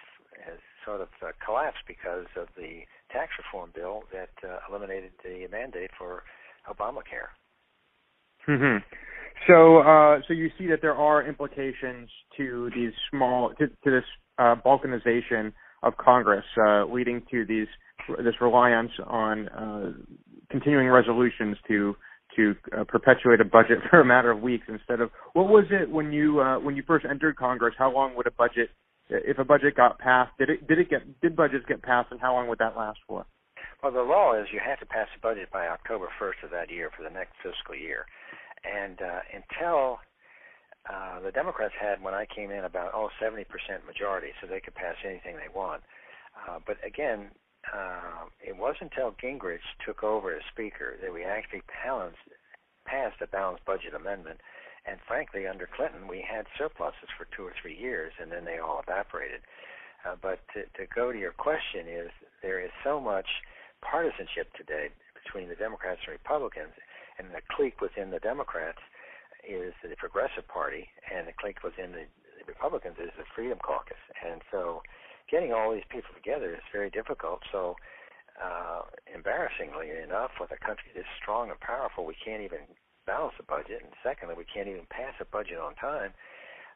has 0.44 0.58
sort 0.82 1.02
of 1.02 1.08
uh, 1.20 1.32
collapsed 1.44 1.84
because 1.86 2.26
of 2.36 2.48
the 2.56 2.84
tax 3.10 3.32
reform 3.38 3.70
bill 3.74 4.02
that 4.12 4.30
uh, 4.46 4.58
eliminated 4.68 5.12
the 5.22 5.46
mandate 5.50 5.90
for 5.98 6.22
Obamacare. 6.68 7.32
Mm-hmm. 8.48 8.78
So, 9.46 9.78
uh, 9.78 10.20
so 10.26 10.34
you 10.34 10.50
see 10.58 10.66
that 10.68 10.80
there 10.82 10.94
are 10.94 11.26
implications 11.26 12.08
to 12.36 12.70
these 12.74 12.92
small 13.10 13.50
to, 13.58 13.68
to 13.68 13.90
this 13.90 14.04
uh, 14.38 14.56
balkanization 14.64 15.52
of 15.82 15.96
Congress, 15.98 16.44
uh, 16.66 16.84
leading 16.86 17.22
to 17.30 17.44
these 17.44 17.68
this 18.18 18.34
reliance 18.40 18.90
on 19.06 19.48
uh, 19.48 19.92
continuing 20.50 20.88
resolutions 20.88 21.56
to 21.68 21.94
to 22.34 22.54
uh, 22.76 22.84
perpetuate 22.84 23.40
a 23.40 23.44
budget 23.44 23.78
for 23.90 24.00
a 24.00 24.04
matter 24.04 24.30
of 24.30 24.40
weeks 24.40 24.64
instead 24.68 25.00
of 25.00 25.10
what 25.34 25.48
was 25.48 25.64
it 25.70 25.90
when 25.90 26.12
you 26.12 26.42
when 26.62 26.74
you 26.74 26.82
first 26.86 27.04
entered 27.08 27.36
Congress? 27.36 27.74
How 27.78 27.92
long 27.92 28.16
would 28.16 28.26
a 28.26 28.32
budget, 28.32 28.70
if 29.08 29.38
a 29.38 29.44
budget 29.44 29.76
got 29.76 29.98
passed, 29.98 30.32
did 30.38 30.50
it 30.50 30.66
did 30.66 30.78
it 30.78 30.90
get 30.90 31.20
did 31.20 31.36
budgets 31.36 31.64
get 31.66 31.82
passed, 31.82 32.10
and 32.10 32.20
how 32.20 32.34
long 32.34 32.48
would 32.48 32.58
that 32.58 32.76
last 32.76 32.98
for? 33.06 33.26
Well, 33.82 33.92
the 33.92 34.02
law 34.02 34.34
is 34.34 34.48
you 34.52 34.60
have 34.64 34.80
to 34.80 34.86
pass 34.86 35.08
the 35.14 35.20
budget 35.20 35.50
by 35.52 35.68
October 35.68 36.08
1st 36.20 36.44
of 36.44 36.50
that 36.50 36.70
year 36.70 36.90
for 36.96 37.02
the 37.02 37.10
next 37.10 37.34
fiscal 37.42 37.74
year, 37.74 38.06
and 38.64 39.00
uh, 39.00 39.20
until 39.32 39.98
uh, 40.88 41.20
the 41.20 41.30
Democrats 41.30 41.74
had 41.78 42.02
when 42.02 42.14
I 42.14 42.26
came 42.26 42.50
in 42.50 42.64
about 42.64 42.92
oh 42.94 43.10
70% 43.22 43.44
majority, 43.86 44.28
so 44.40 44.46
they 44.46 44.60
could 44.60 44.74
pass 44.74 44.96
anything 45.04 45.36
they 45.36 45.52
want. 45.54 45.82
Uh, 46.36 46.58
but 46.66 46.76
again, 46.84 47.30
uh, 47.72 48.26
it 48.40 48.56
wasn't 48.56 48.92
until 48.92 49.12
Gingrich 49.22 49.64
took 49.84 50.02
over 50.02 50.34
as 50.34 50.42
Speaker 50.52 50.96
that 51.02 51.12
we 51.12 51.24
actually 51.24 51.62
balanced, 51.84 52.18
passed 52.86 53.20
a 53.20 53.26
balanced 53.26 53.64
budget 53.64 53.94
amendment. 53.94 54.40
And 54.86 54.98
frankly, 55.06 55.46
under 55.46 55.66
Clinton, 55.66 56.06
we 56.06 56.22
had 56.22 56.46
surpluses 56.56 57.10
for 57.18 57.26
two 57.34 57.42
or 57.42 57.52
three 57.60 57.76
years, 57.76 58.12
and 58.20 58.30
then 58.30 58.44
they 58.44 58.58
all 58.58 58.80
evaporated. 58.80 59.42
Uh, 60.06 60.14
but 60.20 60.38
to, 60.54 60.62
to 60.78 60.86
go 60.94 61.10
to 61.10 61.18
your 61.18 61.32
question, 61.32 61.88
is 61.90 62.10
there 62.42 62.62
is 62.62 62.70
so 62.84 63.00
much 63.00 63.26
partisanship 63.82 64.52
today 64.54 64.88
between 65.18 65.48
the 65.48 65.58
Democrats 65.58 66.00
and 66.06 66.12
Republicans, 66.14 66.72
and 67.18 67.34
the 67.34 67.42
clique 67.50 67.80
within 67.80 68.10
the 68.10 68.22
Democrats 68.22 68.78
is 69.42 69.74
the 69.82 69.96
Progressive 69.96 70.46
Party, 70.46 70.86
and 71.10 71.26
the 71.26 71.34
clique 71.34 71.62
within 71.64 71.90
the 71.90 72.06
Republicans 72.46 72.96
is 73.02 73.10
the 73.18 73.26
Freedom 73.34 73.58
Caucus. 73.58 73.98
And 74.22 74.42
so 74.50 74.82
getting 75.30 75.52
all 75.52 75.74
these 75.74 75.88
people 75.90 76.14
together 76.14 76.54
is 76.54 76.62
very 76.72 76.90
difficult. 76.90 77.42
So, 77.50 77.74
uh, 78.38 78.82
embarrassingly 79.12 79.90
enough, 79.90 80.38
with 80.38 80.52
a 80.52 80.60
country 80.60 80.92
this 80.94 81.08
strong 81.20 81.50
and 81.50 81.58
powerful, 81.58 82.04
we 82.04 82.14
can't 82.14 82.42
even 82.42 82.68
balance 83.06 83.34
a 83.38 83.46
budget, 83.46 83.82
and 83.82 83.94
secondly, 84.02 84.34
we 84.36 84.44
can't 84.44 84.68
even 84.68 84.86
pass 84.90 85.14
a 85.20 85.24
budget 85.24 85.58
on 85.58 85.74
time. 85.74 86.12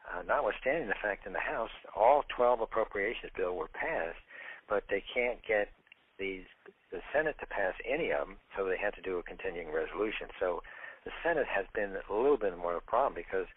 Uh, 0.09 0.23
notwithstanding 0.23 0.87
the 0.87 0.97
fact 1.01 1.27
in 1.27 1.33
the 1.33 1.43
House, 1.43 1.71
all 1.95 2.23
12 2.35 2.61
appropriations 2.61 3.31
bill 3.35 3.55
were 3.55 3.69
passed, 3.69 4.19
but 4.67 4.83
they 4.89 5.03
can't 5.13 5.39
get 5.45 5.69
these 6.17 6.45
the 6.91 6.99
Senate 7.13 7.35
to 7.39 7.47
pass 7.47 7.73
any 7.87 8.11
of 8.11 8.27
them, 8.27 8.35
so 8.55 8.67
they 8.67 8.75
had 8.75 8.93
to 8.93 9.01
do 9.01 9.17
a 9.17 9.23
continuing 9.23 9.71
resolution. 9.71 10.27
So 10.39 10.61
the 11.05 11.11
Senate 11.23 11.47
has 11.47 11.65
been 11.73 11.95
a 11.95 12.13
little 12.13 12.37
bit 12.37 12.57
more 12.57 12.75
of 12.75 12.83
a 12.83 12.89
problem 12.89 13.15
because 13.15 13.47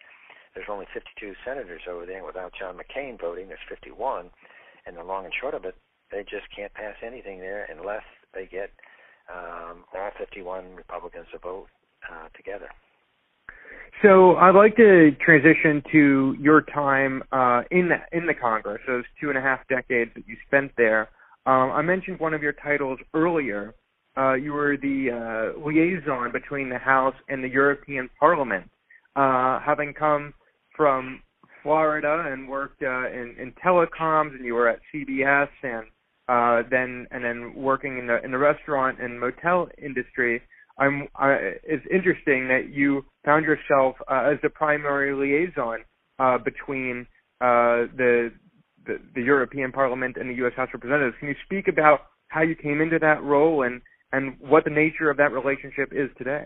there's 0.55 0.71
only 0.71 0.87
52 0.93 1.35
senators 1.43 1.83
over 1.83 2.05
there. 2.05 2.23
Without 2.23 2.53
John 2.57 2.79
McCain 2.79 3.19
voting, 3.19 3.49
there's 3.49 3.67
51 3.67 4.31
and 4.85 4.95
the 4.95 5.03
long 5.03 5.25
and 5.25 5.33
short 5.33 5.53
of 5.53 5.65
it, 5.65 5.75
they 6.11 6.23
just 6.23 6.47
can't 6.55 6.73
pass 6.73 6.95
anything 7.03 7.39
there 7.39 7.67
unless 7.69 8.03
they 8.33 8.45
get 8.45 8.71
um, 9.27 9.83
all 9.93 10.11
51 10.17 10.75
Republicans 10.75 11.27
to 11.33 11.39
vote 11.39 11.67
uh, 12.11 12.27
together. 12.35 12.67
So 14.01 14.35
I'd 14.35 14.55
like 14.55 14.75
to 14.75 15.11
transition 15.23 15.81
to 15.91 16.35
your 16.39 16.61
time 16.61 17.23
uh, 17.31 17.63
in 17.71 17.89
the 17.89 17.97
in 18.17 18.27
the 18.27 18.33
Congress, 18.33 18.81
those 18.87 19.05
two 19.21 19.29
and 19.29 19.37
a 19.37 19.41
half 19.41 19.59
decades 19.69 20.11
that 20.15 20.27
you 20.27 20.35
spent 20.45 20.71
there. 20.77 21.09
Um, 21.45 21.71
I 21.71 21.81
mentioned 21.81 22.19
one 22.19 22.33
of 22.33 22.43
your 22.43 22.53
titles 22.53 22.99
earlier. 23.13 23.73
Uh, 24.17 24.33
you 24.33 24.53
were 24.53 24.77
the 24.77 25.53
uh, 25.55 25.59
liaison 25.65 26.31
between 26.31 26.69
the 26.69 26.77
House 26.77 27.15
and 27.29 27.43
the 27.43 27.49
European 27.49 28.09
Parliament, 28.19 28.69
uh, 29.15 29.59
having 29.59 29.93
come 29.93 30.33
from 30.75 31.21
Florida 31.63 32.25
and 32.31 32.47
worked 32.47 32.83
uh, 32.83 33.07
in, 33.09 33.35
in 33.39 33.53
telecoms, 33.63 34.35
and 34.35 34.45
you 34.45 34.53
were 34.53 34.69
at 34.69 34.79
CBS, 34.93 35.49
and 35.63 35.85
uh, 36.27 36.67
then 36.69 37.07
and 37.11 37.23
then 37.23 37.53
working 37.55 37.97
in 37.97 38.07
the 38.07 38.23
in 38.23 38.31
the 38.31 38.37
restaurant 38.37 39.01
and 39.01 39.19
motel 39.19 39.69
industry. 39.81 40.41
I'm 40.77 41.07
I, 41.15 41.53
it's 41.63 41.85
interesting 41.91 42.47
that 42.49 42.69
you 42.71 43.05
found 43.23 43.45
yourself 43.45 43.95
uh, 44.09 44.29
as 44.31 44.37
the 44.43 44.49
primary 44.49 45.13
liaison 45.13 45.79
uh, 46.19 46.37
between 46.37 47.07
uh, 47.41 47.87
the, 47.95 48.31
the 48.85 48.99
the 49.15 49.21
European 49.21 49.71
Parliament 49.71 50.17
and 50.17 50.29
the 50.29 50.35
U.S. 50.35 50.53
House 50.55 50.69
of 50.73 50.81
Representatives. 50.81 51.15
Can 51.19 51.29
you 51.29 51.35
speak 51.45 51.67
about 51.67 52.07
how 52.27 52.41
you 52.41 52.55
came 52.55 52.81
into 52.81 52.99
that 52.99 53.23
role 53.23 53.63
and 53.63 53.81
and 54.11 54.35
what 54.39 54.63
the 54.63 54.69
nature 54.69 55.09
of 55.09 55.17
that 55.17 55.31
relationship 55.31 55.89
is 55.91 56.09
today? 56.17 56.45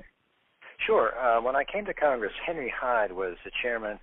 Sure. 0.86 1.12
Uh, 1.19 1.41
when 1.41 1.55
I 1.55 1.63
came 1.63 1.86
to 1.86 1.93
Congress, 1.93 2.31
Henry 2.45 2.74
Hyde 2.74 3.12
was 3.12 3.36
the 3.43 3.51
chairman 3.62 4.00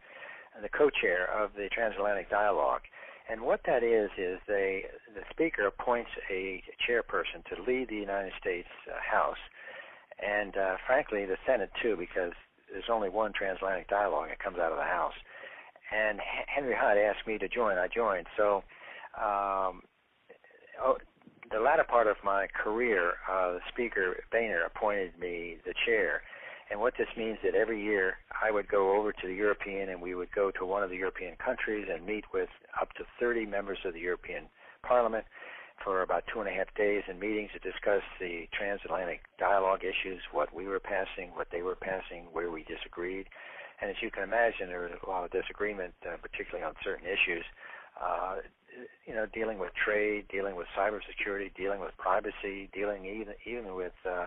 and 0.55 0.65
the 0.65 0.69
co-chair 0.69 1.29
of 1.33 1.51
the 1.55 1.69
Transatlantic 1.73 2.31
Dialogue. 2.31 2.83
And 3.29 3.43
what 3.43 3.61
that 3.67 3.83
is 3.83 4.11
is 4.17 4.39
they 4.47 4.85
the 5.15 5.23
speaker 5.31 5.67
appoints 5.67 6.11
a 6.31 6.63
chairperson 6.89 7.45
to 7.51 7.63
lead 7.67 7.89
the 7.89 7.97
United 7.97 8.33
States 8.41 8.69
uh, 8.89 8.95
House, 9.03 9.41
and 10.23 10.57
uh, 10.57 10.77
frankly 10.87 11.25
the 11.27 11.37
Senate 11.47 11.71
too, 11.83 11.97
because 11.99 12.33
there's 12.71 12.91
only 12.91 13.09
one 13.09 13.33
transatlantic 13.33 13.89
dialogue 13.89 14.29
that 14.29 14.39
comes 14.39 14.59
out 14.59 14.73
of 14.73 14.79
the 14.79 14.85
House. 14.85 15.15
And 15.93 16.21
Henry 16.47 16.75
Hyde 16.75 16.99
asked 16.99 17.27
me 17.27 17.39
to 17.39 17.49
join. 17.49 17.79
I 17.79 17.87
joined. 17.89 18.27
So 18.37 18.65
um, 19.17 19.83
oh, 20.83 20.99
the 21.51 21.61
latter 21.61 21.85
part 21.85 22.07
of 22.07 22.17
my 22.25 22.47
career, 22.49 23.15
uh, 23.31 23.53
the 23.53 23.61
Speaker 23.73 24.25
Boehner 24.33 24.63
appointed 24.63 25.19
me 25.19 25.59
the 25.65 25.75
chair. 25.87 26.23
And 26.71 26.81
what 26.81 26.95
this 26.99 27.09
means 27.17 27.39
is 27.45 27.53
that 27.53 27.55
every 27.55 27.81
year 27.81 28.15
I 28.43 28.51
would 28.51 28.67
go 28.67 28.99
over 28.99 29.13
to 29.13 29.27
the 29.27 29.35
European 29.35 29.89
and 29.89 30.03
we 30.03 30.17
would 30.17 30.33
go 30.33 30.51
to 30.51 30.67
one 30.67 30.83
of 30.83 30.91
the 30.91 30.97
European 30.97 31.37
countries 31.37 31.87
and 31.93 32.05
meet 32.05 32.25
with 32.35 32.49
up 32.81 32.93
to 32.95 33.05
30 33.21 33.47
members 33.47 33.79
of 33.85 33.95
the 33.95 34.01
European 34.01 34.45
Parliament 34.83 35.25
for 35.83 36.03
about 36.03 36.25
two 36.33 36.41
and 36.41 36.49
a 36.49 36.53
half 36.53 36.73
days 36.75 37.03
in 37.09 37.19
meetings 37.19 37.51
to 37.53 37.59
discuss 37.59 38.03
the 38.19 38.49
transatlantic 38.53 39.21
dialogue 39.39 39.83
issues, 39.85 40.21
what 40.33 40.55
we 40.55 40.67
were 40.67 40.81
passing, 40.81 41.31
what 41.35 41.49
they 41.53 41.63
were 41.63 41.77
passing, 41.77 42.25
where 42.33 42.51
we 42.51 42.65
disagreed. 42.65 43.27
And 43.81 43.91
as 43.91 43.97
you 44.01 44.11
can 44.11 44.23
imagine, 44.23 44.69
there 44.69 44.83
was 44.83 44.93
a 45.05 45.09
lot 45.09 45.25
of 45.25 45.31
disagreement, 45.31 45.95
uh, 46.03 46.17
particularly 46.17 46.65
on 46.65 46.75
certain 46.83 47.07
issues. 47.07 47.45
Uh, 48.01 48.37
you 49.07 49.15
know, 49.15 49.27
dealing 49.33 49.59
with 49.59 49.71
trade, 49.75 50.27
dealing 50.31 50.57
with 50.57 50.67
cybersecurity, 50.77 51.55
dealing 51.57 51.81
with 51.81 51.97
privacy, 51.97 52.69
dealing 52.75 53.07
even 53.07 53.35
even 53.47 53.75
with 53.75 53.95
uh, 54.05 54.27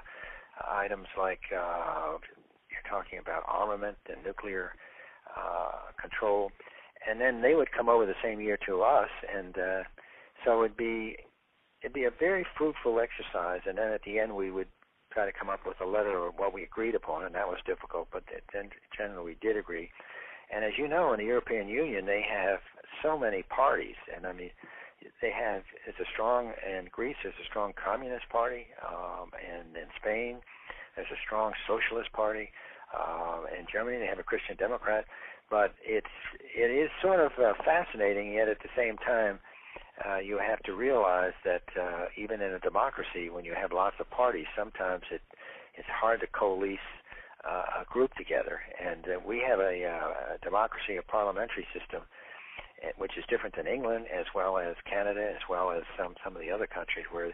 items 0.67 1.07
like 1.17 1.41
uh, 1.55 2.17
you're 2.69 2.89
talking 2.89 3.19
about 3.19 3.43
armament 3.47 3.97
and 4.07 4.23
nuclear 4.25 4.73
uh, 5.37 5.91
control, 6.01 6.51
and 7.07 7.21
then 7.21 7.41
they 7.41 7.53
would 7.53 7.71
come 7.71 7.89
over 7.89 8.05
the 8.05 8.15
same 8.23 8.39
year 8.39 8.57
to 8.65 8.81
us, 8.81 9.09
and 9.35 9.57
uh, 9.57 9.83
so 10.43 10.63
it'd 10.63 10.77
be 10.77 11.17
it'd 11.81 11.93
be 11.93 12.03
a 12.03 12.11
very 12.11 12.45
fruitful 12.57 12.99
exercise. 12.99 13.61
And 13.67 13.77
then 13.77 13.91
at 13.91 14.03
the 14.03 14.19
end, 14.19 14.35
we 14.35 14.51
would 14.51 14.67
try 15.11 15.25
to 15.25 15.31
come 15.31 15.49
up 15.49 15.61
with 15.65 15.81
a 15.81 15.85
letter 15.85 16.27
of 16.27 16.35
what 16.37 16.53
we 16.53 16.63
agreed 16.63 16.95
upon, 16.95 17.25
and 17.25 17.35
that 17.35 17.47
was 17.47 17.57
difficult, 17.65 18.07
but 18.11 18.23
then 18.53 18.69
generally 18.95 19.33
we 19.33 19.37
did 19.41 19.57
agree. 19.57 19.89
And 20.53 20.63
as 20.63 20.73
you 20.77 20.87
know, 20.87 21.13
in 21.13 21.19
the 21.19 21.25
European 21.25 21.67
Union, 21.67 22.05
they 22.05 22.23
have 22.29 22.59
so 23.01 23.17
many 23.17 23.43
parties, 23.43 23.95
and 24.15 24.25
I 24.25 24.33
mean, 24.33 24.51
they 25.21 25.31
have 25.31 25.63
it's 25.87 25.99
a 25.99 26.09
strong 26.11 26.53
in 26.67 26.89
Greece. 26.91 27.15
There's 27.23 27.35
a 27.41 27.45
strong 27.45 27.73
communist 27.73 28.29
party, 28.29 28.67
um, 28.85 29.31
and 29.39 29.75
in 29.75 29.87
Spain, 29.99 30.39
there's 30.95 31.11
a 31.11 31.21
strong 31.25 31.53
socialist 31.67 32.11
party. 32.13 32.49
Uh, 32.93 33.45
in 33.57 33.65
Germany, 33.71 33.97
they 33.97 34.07
have 34.07 34.19
a 34.19 34.23
Christian 34.23 34.57
Democrat. 34.57 35.05
But 35.49 35.73
it's 35.81 36.13
it 36.55 36.69
is 36.69 36.89
sort 37.01 37.19
of 37.19 37.31
uh, 37.39 37.53
fascinating, 37.65 38.33
yet 38.33 38.49
at 38.49 38.59
the 38.59 38.69
same 38.75 38.97
time, 38.97 39.39
uh, 40.07 40.17
you 40.17 40.37
have 40.37 40.59
to 40.63 40.73
realize 40.73 41.33
that 41.43 41.63
uh, 41.79 42.05
even 42.17 42.41
in 42.41 42.53
a 42.53 42.59
democracy, 42.59 43.29
when 43.29 43.45
you 43.45 43.53
have 43.53 43.71
lots 43.71 43.95
of 43.99 44.09
parties, 44.09 44.47
sometimes 44.57 45.03
it 45.11 45.21
it's 45.75 45.87
hard 45.87 46.19
to 46.19 46.27
coalesce 46.27 46.77
uh, 47.47 47.81
a 47.81 47.85
group 47.89 48.13
together. 48.15 48.59
And 48.83 49.05
uh, 49.05 49.19
we 49.25 49.39
have 49.47 49.59
a, 49.59 49.85
uh, 49.85 50.35
a 50.35 50.37
democracy, 50.43 50.97
a 50.97 51.01
parliamentary 51.01 51.65
system, 51.73 52.01
uh, 52.83 52.91
which 52.97 53.17
is 53.17 53.23
different 53.29 53.55
than 53.55 53.67
England, 53.67 54.05
as 54.11 54.25
well 54.35 54.57
as 54.57 54.75
Canada, 54.89 55.31
as 55.35 55.43
well 55.49 55.71
as 55.71 55.83
some 55.97 56.15
some 56.23 56.35
of 56.35 56.41
the 56.41 56.51
other 56.51 56.67
countries 56.67 57.05
where, 57.11 57.31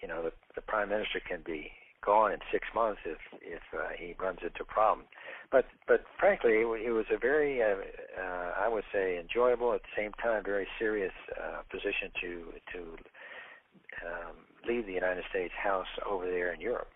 you 0.00 0.08
know, 0.08 0.22
the, 0.22 0.32
the 0.54 0.62
prime 0.62 0.88
minister 0.88 1.20
can 1.26 1.42
be 1.44 1.70
gone 2.04 2.32
in 2.32 2.38
six 2.52 2.66
months 2.74 3.00
if 3.04 3.18
if 3.42 3.62
uh, 3.74 3.90
he 3.98 4.14
runs 4.20 4.38
into 4.42 4.62
a 4.62 4.72
problem. 4.72 5.06
But 5.50 5.64
but 5.88 6.04
frankly, 6.18 6.60
it, 6.60 6.92
was 6.92 7.06
a 7.12 7.18
very 7.18 7.60
uh, 7.62 7.74
uh, 8.20 8.52
I 8.58 8.68
would 8.68 8.84
say 8.92 9.18
enjoyable 9.18 9.72
at 9.74 9.82
the 9.82 10.02
same 10.02 10.12
time 10.22 10.44
very 10.44 10.68
serious 10.78 11.12
uh, 11.36 11.62
position 11.70 12.10
to 12.20 12.44
to 12.72 12.78
um, 14.06 14.36
the 14.66 14.92
United 14.92 15.24
States 15.30 15.52
House 15.60 15.88
over 16.08 16.26
there 16.26 16.52
in 16.52 16.60
Europe. 16.60 16.88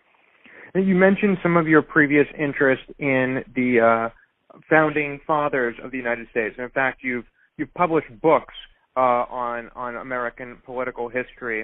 You 0.73 0.95
mentioned 0.95 1.37
some 1.43 1.57
of 1.57 1.67
your 1.67 1.81
previous 1.81 2.27
interest 2.37 2.83
in 2.99 3.43
the 3.55 3.79
uh, 3.79 4.59
founding 4.69 5.19
fathers 5.25 5.75
of 5.83 5.91
the 5.91 5.97
United 5.97 6.27
States. 6.31 6.55
And 6.57 6.65
in 6.65 6.71
fact, 6.71 7.01
you've 7.03 7.25
you've 7.57 7.73
published 7.73 8.07
books 8.21 8.53
uh, 8.95 9.25
on 9.29 9.69
on 9.75 9.97
American 9.97 10.57
political 10.65 11.09
history, 11.09 11.63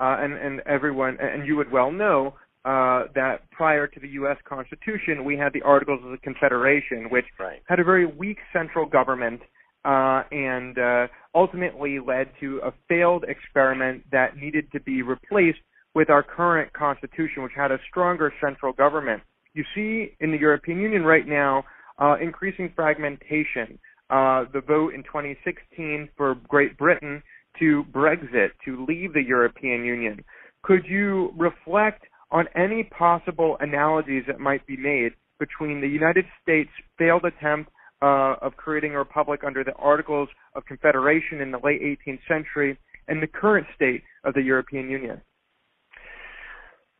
uh, 0.00 0.16
and 0.20 0.34
and 0.34 0.60
everyone 0.66 1.18
and 1.20 1.46
you 1.46 1.56
would 1.56 1.70
well 1.70 1.92
know 1.92 2.34
uh, 2.64 3.04
that 3.14 3.50
prior 3.50 3.86
to 3.86 4.00
the 4.00 4.08
U.S. 4.08 4.36
Constitution, 4.48 5.24
we 5.24 5.36
had 5.36 5.52
the 5.52 5.62
Articles 5.62 6.00
of 6.04 6.10
the 6.10 6.18
Confederation, 6.18 7.08
which 7.10 7.24
right. 7.38 7.60
had 7.68 7.80
a 7.80 7.84
very 7.84 8.06
weak 8.06 8.38
central 8.52 8.86
government 8.86 9.40
uh, 9.84 10.22
and 10.30 10.78
uh, 10.78 11.06
ultimately 11.34 11.98
led 11.98 12.28
to 12.40 12.60
a 12.64 12.72
failed 12.88 13.24
experiment 13.26 14.04
that 14.12 14.36
needed 14.36 14.70
to 14.72 14.80
be 14.80 15.02
replaced 15.02 15.58
with 15.94 16.08
our 16.08 16.22
current 16.22 16.72
Constitution, 16.72 17.42
which 17.42 17.52
had 17.56 17.72
a 17.72 17.78
stronger 17.90 18.32
central 18.40 18.72
government. 18.72 19.22
You 19.54 19.64
see 19.74 20.14
in 20.20 20.30
the 20.30 20.38
European 20.38 20.80
Union 20.80 21.02
right 21.02 21.26
now 21.26 21.64
uh, 21.98 22.16
increasing 22.20 22.72
fragmentation. 22.74 23.78
Uh, 24.08 24.44
the 24.52 24.60
vote 24.60 24.94
in 24.94 25.02
2016 25.02 26.08
for 26.16 26.36
Great 26.48 26.76
Britain 26.76 27.22
to 27.58 27.84
Brexit, 27.92 28.50
to 28.64 28.84
leave 28.86 29.12
the 29.12 29.22
European 29.22 29.84
Union. 29.84 30.24
Could 30.62 30.84
you 30.86 31.32
reflect 31.36 32.04
on 32.32 32.46
any 32.56 32.82
possible 32.82 33.56
analogies 33.60 34.24
that 34.26 34.40
might 34.40 34.66
be 34.66 34.76
made 34.76 35.12
between 35.38 35.80
the 35.80 35.88
United 35.88 36.24
States' 36.42 36.70
failed 36.98 37.24
attempt 37.24 37.70
uh, 38.00 38.34
of 38.40 38.56
creating 38.56 38.94
a 38.94 38.98
republic 38.98 39.42
under 39.46 39.62
the 39.62 39.74
Articles 39.74 40.28
of 40.54 40.64
Confederation 40.64 41.40
in 41.40 41.52
the 41.52 41.58
late 41.62 41.82
18th 41.82 42.20
century 42.26 42.78
and 43.06 43.22
the 43.22 43.26
current 43.26 43.66
state 43.76 44.02
of 44.24 44.34
the 44.34 44.42
European 44.42 44.88
Union? 44.88 45.20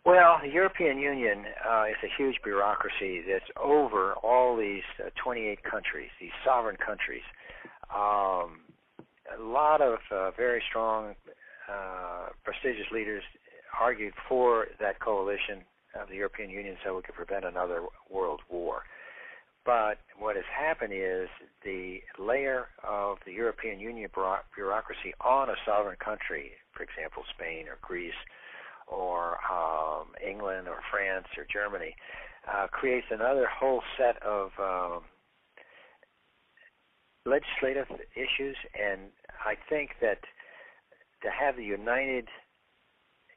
Well, 0.05 0.39
the 0.43 0.51
European 0.51 0.99
Union 0.99 1.45
uh, 1.69 1.85
is 1.85 1.97
a 2.03 2.11
huge 2.21 2.37
bureaucracy 2.43 3.23
that's 3.27 3.51
over 3.61 4.15
all 4.15 4.57
these 4.57 4.83
uh, 4.99 5.11
28 5.23 5.63
countries, 5.63 6.11
these 6.21 6.35
sovereign 6.45 6.77
countries. 6.77 7.23
Um, 7.95 8.63
a 9.31 9.41
lot 9.41 9.81
of 9.81 9.99
uh, 10.11 10.33
very 10.37 10.63
strong, 10.69 11.15
uh, 11.71 12.31
prestigious 12.45 12.87
leaders 12.93 13.23
argued 13.83 14.15
for 14.29 14.69
that 14.79 15.01
coalition 15.01 15.59
of 16.01 16.09
the 16.09 16.15
European 16.15 16.51
Union 16.51 16.77
so 16.85 16.97
we 16.97 17.03
could 17.03 17.15
prevent 17.15 17.45
another 17.45 17.83
world 18.09 18.41
war. 18.49 18.83
But 19.65 19.99
what 20.19 20.37
has 20.37 20.45
happened 20.57 20.93
is 20.93 21.29
the 21.65 22.01
layer 22.19 22.67
of 22.83 23.19
the 23.27 23.33
European 23.33 23.79
Union 23.81 24.09
bureaucracy 24.55 25.13
on 25.21 25.49
a 25.51 25.55
sovereign 25.67 25.97
country, 26.03 26.53
for 26.73 26.83
example, 26.83 27.23
Spain 27.35 27.67
or 27.69 27.79
Greece 27.83 28.23
or 28.87 29.39
um, 29.51 30.09
England 30.25 30.69
or 30.69 30.81
France 30.91 31.27
or 31.37 31.47
Germany, 31.53 31.95
uh, 32.53 32.67
creates 32.69 33.07
another 33.11 33.47
whole 33.47 33.83
set 33.97 34.21
of 34.23 34.51
um, 34.59 35.03
legislative 37.25 37.87
issues. 38.17 38.57
And 38.75 39.11
I 39.45 39.55
think 39.69 39.91
that 40.01 40.21
to 41.23 41.31
have 41.31 41.57
the 41.57 41.65
united 41.65 42.27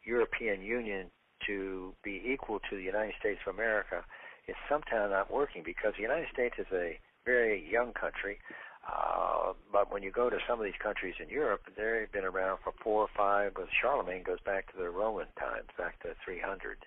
European 0.06 0.62
Union 0.62 1.08
to 1.46 1.94
be 2.04 2.22
equal 2.26 2.60
to 2.70 2.76
the 2.76 2.84
United 2.84 3.14
States 3.20 3.40
of 3.46 3.54
America 3.54 4.04
is 4.48 4.56
sometimes 4.70 5.12
not 5.12 5.32
working 5.32 5.64
because 5.66 5.94
the 5.96 6.02
United 6.02 6.28
States 6.32 6.56
is 6.58 6.68
a 6.72 7.00
very 7.26 7.68
young 7.70 7.94
country. 7.94 8.38
Uh, 8.86 9.54
but 9.72 9.92
when 9.92 10.04
you 10.04 10.12
go 10.12 10.30
to 10.30 10.38
some 10.48 10.60
of 10.60 10.66
these 10.66 10.78
countries 10.82 11.16
in 11.20 11.28
Europe, 11.30 11.62
they've 11.76 12.12
been 12.12 12.24
around 12.24 12.60
for 12.64 12.72
four 12.84 13.02
or 13.02 13.10
five. 13.18 13.54
With 13.58 13.70
Charlemagne 13.82 14.24
goes 14.24 14.40
back 14.46 14.72
to 14.72 14.78
the 14.78 14.90
Roman 14.90 15.26
times, 15.40 15.70
back 15.78 16.02
to 16.04 16.10
300 16.24 16.78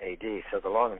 AD. 0.00 0.42
So 0.52 0.60
the 0.62 0.68
long, 0.68 0.98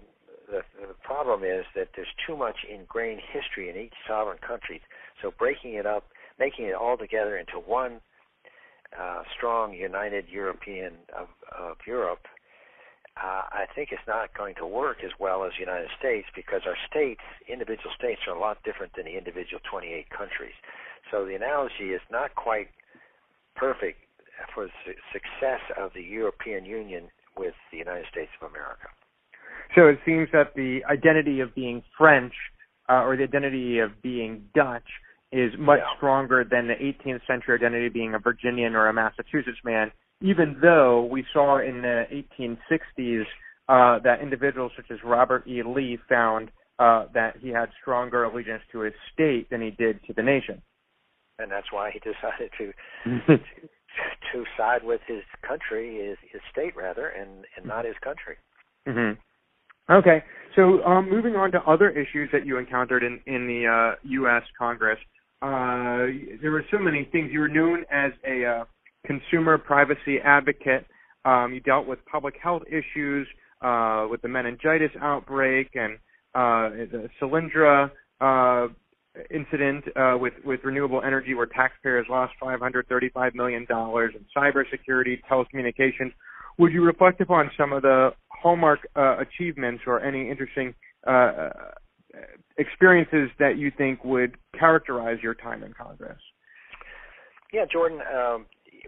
the, 0.51 0.63
the 0.81 0.95
problem 1.05 1.45
is 1.45 1.65
that 1.77 1.91
there's 1.95 2.13
too 2.27 2.37
much 2.37 2.67
ingrained 2.69 3.21
history 3.33 3.71
in 3.71 3.77
each 3.77 3.95
sovereign 4.09 4.39
country. 4.39 4.83
So 5.23 5.33
breaking 5.39 5.75
it 5.75 5.87
up, 5.87 6.07
making 6.39 6.67
it 6.67 6.75
all 6.75 6.97
together 6.97 7.37
into 7.37 7.59
one 7.59 8.01
uh, 8.99 9.23
strong, 9.37 9.75
united 9.75 10.29
European 10.29 10.95
of, 11.19 11.29
of 11.57 11.77
Europe, 11.87 12.27
uh, 13.17 13.45
I 13.53 13.67
think 13.75 13.91
it's 13.93 14.07
not 14.09 14.37
going 14.37 14.55
to 14.57 14.67
work 14.67 14.99
as 15.05 15.11
well 15.21 15.45
as 15.45 15.53
the 15.53 15.61
United 15.61 15.91
States 15.99 16.27
because 16.35 16.63
our 16.67 16.77
states, 16.89 17.21
individual 17.49 17.93
states, 17.97 18.23
are 18.27 18.35
a 18.35 18.41
lot 18.41 18.63
different 18.65 18.93
than 18.97 19.05
the 19.05 19.19
individual 19.19 19.61
28 19.71 20.09
countries. 20.11 20.57
So 21.11 21.27
the 21.27 21.35
analogy 21.35 21.93
is 21.93 22.01
not 22.11 22.35
quite 22.35 22.69
perfect 23.55 23.99
for 24.55 24.67
the 24.67 24.95
success 25.13 25.61
of 25.77 25.93
the 25.95 26.03
European 26.03 26.65
Union 26.65 27.09
with 27.37 27.55
the 27.71 27.79
United 27.79 28.07
States 28.11 28.31
of 28.41 28.51
America. 28.51 28.89
So 29.75 29.89
it 29.89 29.99
seems 30.05 30.29
that 30.33 30.55
the 30.55 30.81
identity 30.89 31.41
of 31.41 31.55
being 31.55 31.83
French 31.97 32.33
uh, 32.89 33.05
or 33.05 33.17
the 33.17 33.25
identity 33.25 33.79
of 33.79 33.91
being 34.03 34.49
Dutch 34.55 34.89
is 35.33 35.53
much 35.59 35.81
yeah. 35.81 35.97
stronger 35.97 36.45
than 36.49 36.69
the 36.69 36.75
18th 36.75 37.27
century 37.27 37.57
identity 37.57 37.89
being 37.89 38.15
a 38.15 38.19
Virginian 38.19 38.75
or 38.75 38.89
a 38.89 38.93
Massachusetts 38.93 39.59
man, 39.65 39.91
even 40.21 40.57
though 40.61 41.05
we 41.11 41.25
saw 41.33 41.59
in 41.59 41.83
the 41.83 42.05
1860s 42.39 43.23
uh, 43.69 43.99
that 44.03 44.21
individuals 44.21 44.73
such 44.77 44.91
as 44.91 44.99
Robert 45.05 45.47
E. 45.47 45.63
Lee 45.63 45.99
found 46.09 46.51
uh, 46.79 47.07
that 47.15 47.37
he 47.41 47.49
had 47.49 47.71
stronger 47.81 48.25
allegiance 48.25 48.63
to 48.73 48.81
his 48.81 48.95
state 49.13 49.49
than 49.51 49.63
he 49.63 49.71
did 49.71 50.03
to 50.05 50.13
the 50.13 50.23
nation. 50.23 50.61
And 51.39 51.51
that's 51.51 51.73
why 51.73 51.91
he 51.91 51.99
decided 51.99 52.51
to 52.59 52.73
to 54.33 54.45
side 54.57 54.85
with 54.85 55.01
his 55.07 55.23
country, 55.47 56.09
his, 56.09 56.19
his 56.31 56.41
state 56.51 56.77
rather, 56.77 57.09
and, 57.09 57.45
and 57.57 57.67
not 57.67 57.85
his 57.85 57.95
country. 58.03 58.37
Mm-hmm. 58.89 59.21
Okay, 59.93 60.23
so 60.55 60.83
um, 60.85 61.11
moving 61.11 61.35
on 61.35 61.51
to 61.53 61.61
other 61.63 61.91
issues 61.91 62.31
that 62.33 62.47
you 62.47 62.57
encountered 62.59 63.03
in 63.03 63.21
in 63.27 63.47
the 63.47 63.67
uh, 63.67 63.97
U.S. 64.03 64.43
Congress, 64.57 64.99
uh, 65.43 66.07
there 66.41 66.53
were 66.53 66.65
so 66.71 66.79
many 66.79 67.09
things. 67.11 67.31
You 67.33 67.41
were 67.41 67.49
known 67.49 67.85
as 67.91 68.13
a 68.27 68.45
uh, 68.45 68.65
consumer 69.05 69.59
privacy 69.59 70.19
advocate. 70.25 70.87
Um, 71.25 71.53
you 71.53 71.61
dealt 71.61 71.87
with 71.87 71.99
public 72.11 72.35
health 72.41 72.63
issues, 72.69 73.27
uh, 73.61 74.07
with 74.09 74.23
the 74.23 74.29
meningitis 74.29 74.91
outbreak 75.01 75.71
and 75.75 75.95
uh, 76.35 76.71
the 76.91 77.09
Solyndra 77.21 77.91
uh, 78.21 78.69
incident 79.31 79.85
with 80.21 80.33
with 80.45 80.61
renewable 80.63 81.03
energy, 81.05 81.35
where 81.35 81.47
taxpayers 81.47 82.07
lost 82.09 82.33
535 82.41 83.35
million 83.35 83.67
dollars 83.69 84.15
in 84.15 84.25
cybersecurity, 84.37 85.21
telecommunications. 85.31 86.13
Would 86.59 86.73
you 86.73 86.85
reflect 86.85 87.21
upon 87.21 87.51
some 87.57 87.73
of 87.73 87.83
the 87.83 88.11
hallmark 88.29 88.81
achievements 88.97 89.83
or 89.87 90.01
any 90.01 90.31
interesting 90.31 90.75
experiences 92.59 93.31
that 93.39 93.57
you 93.59 93.71
think 93.77 94.05
would 94.05 94.37
characterize 94.59 95.19
your 95.23 95.35
time 95.35 95.63
in 95.63 95.73
Congress? 95.73 96.19
Yeah, 97.53 97.65
Jordan, 97.71 98.01
um, 98.01 98.47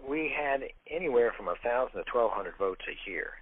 we 0.09 0.33
had 0.35 0.63
anywhere 0.91 1.33
from 1.37 1.49
a 1.49 1.55
thousand 1.63 1.99
to 1.99 2.11
twelve 2.11 2.33
hundred 2.33 2.55
votes 2.59 2.83
a 2.89 3.11
year, 3.11 3.33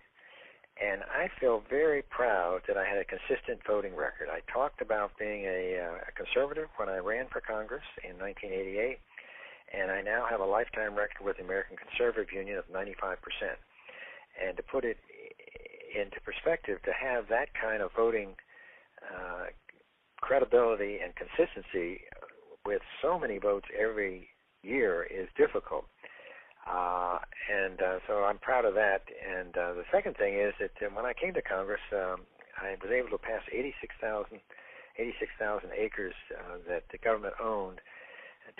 and 0.82 1.02
I 1.04 1.28
feel 1.40 1.62
very 1.70 2.02
proud 2.02 2.62
that 2.66 2.76
I 2.76 2.84
had 2.84 2.98
a 2.98 3.04
consistent 3.04 3.60
voting 3.66 3.94
record. 3.94 4.28
I 4.30 4.40
talked 4.52 4.80
about 4.80 5.12
being 5.18 5.44
a, 5.44 5.78
uh, 5.78 6.08
a 6.08 6.12
conservative 6.12 6.68
when 6.76 6.88
I 6.88 6.98
ran 6.98 7.26
for 7.30 7.40
Congress 7.40 7.86
in 8.02 8.18
1988, 8.18 8.98
and 9.72 9.90
I 9.90 10.02
now 10.02 10.26
have 10.28 10.40
a 10.40 10.46
lifetime 10.46 10.94
record 10.94 11.24
with 11.24 11.36
the 11.36 11.44
American 11.44 11.76
Conservative 11.76 12.32
Union 12.32 12.58
of 12.58 12.64
95 12.70 13.18
percent. 13.22 13.58
And 14.42 14.56
to 14.56 14.62
put 14.62 14.84
it 14.84 14.96
into 15.94 16.20
perspective, 16.20 16.82
to 16.82 16.92
have 16.92 17.28
that 17.28 17.52
kind 17.54 17.82
of 17.82 17.90
voting 17.94 18.34
uh, 19.02 19.52
credibility 20.22 20.98
and 21.04 21.12
consistency 21.14 22.00
with 22.64 22.80
so 23.02 23.18
many 23.18 23.38
votes 23.38 23.66
every 23.78 24.28
year 24.62 25.02
is 25.04 25.28
difficult. 25.36 25.84
Uh, 26.64 27.18
and 27.50 27.82
uh, 27.82 27.98
so 28.06 28.24
I'm 28.24 28.38
proud 28.38 28.64
of 28.64 28.74
that. 28.74 29.02
And 29.20 29.56
uh, 29.56 29.74
the 29.74 29.84
second 29.92 30.16
thing 30.16 30.38
is 30.38 30.54
that 30.60 30.72
uh, 30.80 30.88
when 30.94 31.04
I 31.04 31.12
came 31.12 31.34
to 31.34 31.42
Congress, 31.42 31.82
um, 31.92 32.22
I 32.56 32.78
was 32.80 32.90
able 32.94 33.10
to 33.10 33.18
pass 33.18 33.42
86,000 33.52 34.40
86,000 34.98 35.70
acres 35.72 36.12
uh, 36.36 36.60
that 36.68 36.84
the 36.92 36.98
government 36.98 37.32
owned 37.42 37.80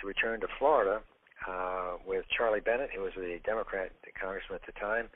to 0.00 0.06
return 0.06 0.40
to 0.40 0.48
Florida 0.58 1.02
uh, 1.46 2.00
with 2.06 2.24
Charlie 2.32 2.64
Bennett, 2.64 2.90
who 2.94 3.02
was 3.02 3.12
the 3.16 3.38
Democrat 3.44 3.92
congressman 4.18 4.56
at 4.56 4.64
the 4.64 4.72
time, 4.80 5.10